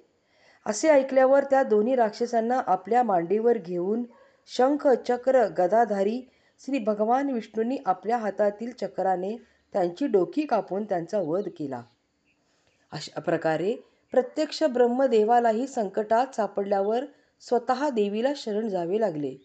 असे 0.66 0.90
ऐकल्यावर 0.90 1.44
त्या 1.44 1.64
दोन्ही 1.64 1.96
राक्षसांना 1.96 2.62
आपल्या 2.68 3.04
मांडीवर 3.04 3.58
घेऊन 3.58 4.04
शंख 4.48 4.88
चक्र 4.88 5.48
गदाधारी 5.58 6.22
श्री 6.62 6.80
भगवान 6.80 7.30
विष्णूंनी 7.30 7.78
आपल्या 7.86 8.18
हातातील 8.18 8.72
चक्राने 8.72 9.36
त्यांची 9.74 10.08
डोकी 10.08 10.46
कापून 10.46 10.84
त्यांचा 10.84 11.20
वध 11.20 11.48
केला. 11.60 11.82
अशा 12.92 13.22
प्रकारे 13.22 13.76
प्रत्यक्ष 14.14 14.64
ब्रह्मदेवालाही 14.64 15.68
संकटात 15.68 16.36
सापडल्यावर 16.36 17.06
स्वतः 17.42 17.90
देवीला 17.90 18.34
शरण 18.36 18.68
जावे 18.68 19.00
लागले. 19.00 19.36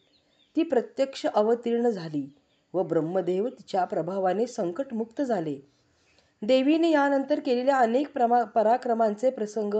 ती 0.57 0.63
प्रत्यक्ष 0.63 1.27
अवतीर्ण 1.27 1.89
झाली 1.89 2.27
व 2.75 2.83
ब्रह्मदेव 2.83 3.49
तिच्या 3.49 3.85
प्रभावाने 3.85 4.47
संकटमुक्त 4.47 5.23
झाले. 5.23 5.57
देवीने 6.43 6.91
यानंतर 6.91 7.41
केलेल्या 7.41 7.77
अनेक 7.77 8.13
प्रमा 8.13 8.43
पराक्रमांचे 8.45 9.31
प्रसंग 9.31 9.75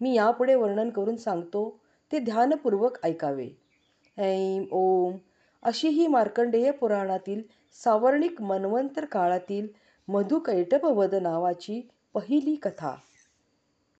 मी 0.00 0.14
यापुढे 0.14 0.54
वर्णन 0.54 0.90
करून 0.90 1.16
सांगतो 1.16 1.80
ते 2.12 2.18
ध्यानपूर्वक 2.18 2.98
ऐकावे. 3.02 3.48
ऐं 4.18 4.64
ओम. 4.70 5.16
अशी 5.62 5.88
ही 5.88 6.06
मार्कंडेय 6.06 6.70
पुराणातील 6.70 7.42
सावर्णिक 7.84 8.42
मन्वंतर 8.42 9.04
काळातील 9.04 9.68
मधुकैटभवध 10.08 11.14
नावाची 11.14 11.88
पहिली 12.14 12.54
कथा. 12.54 12.94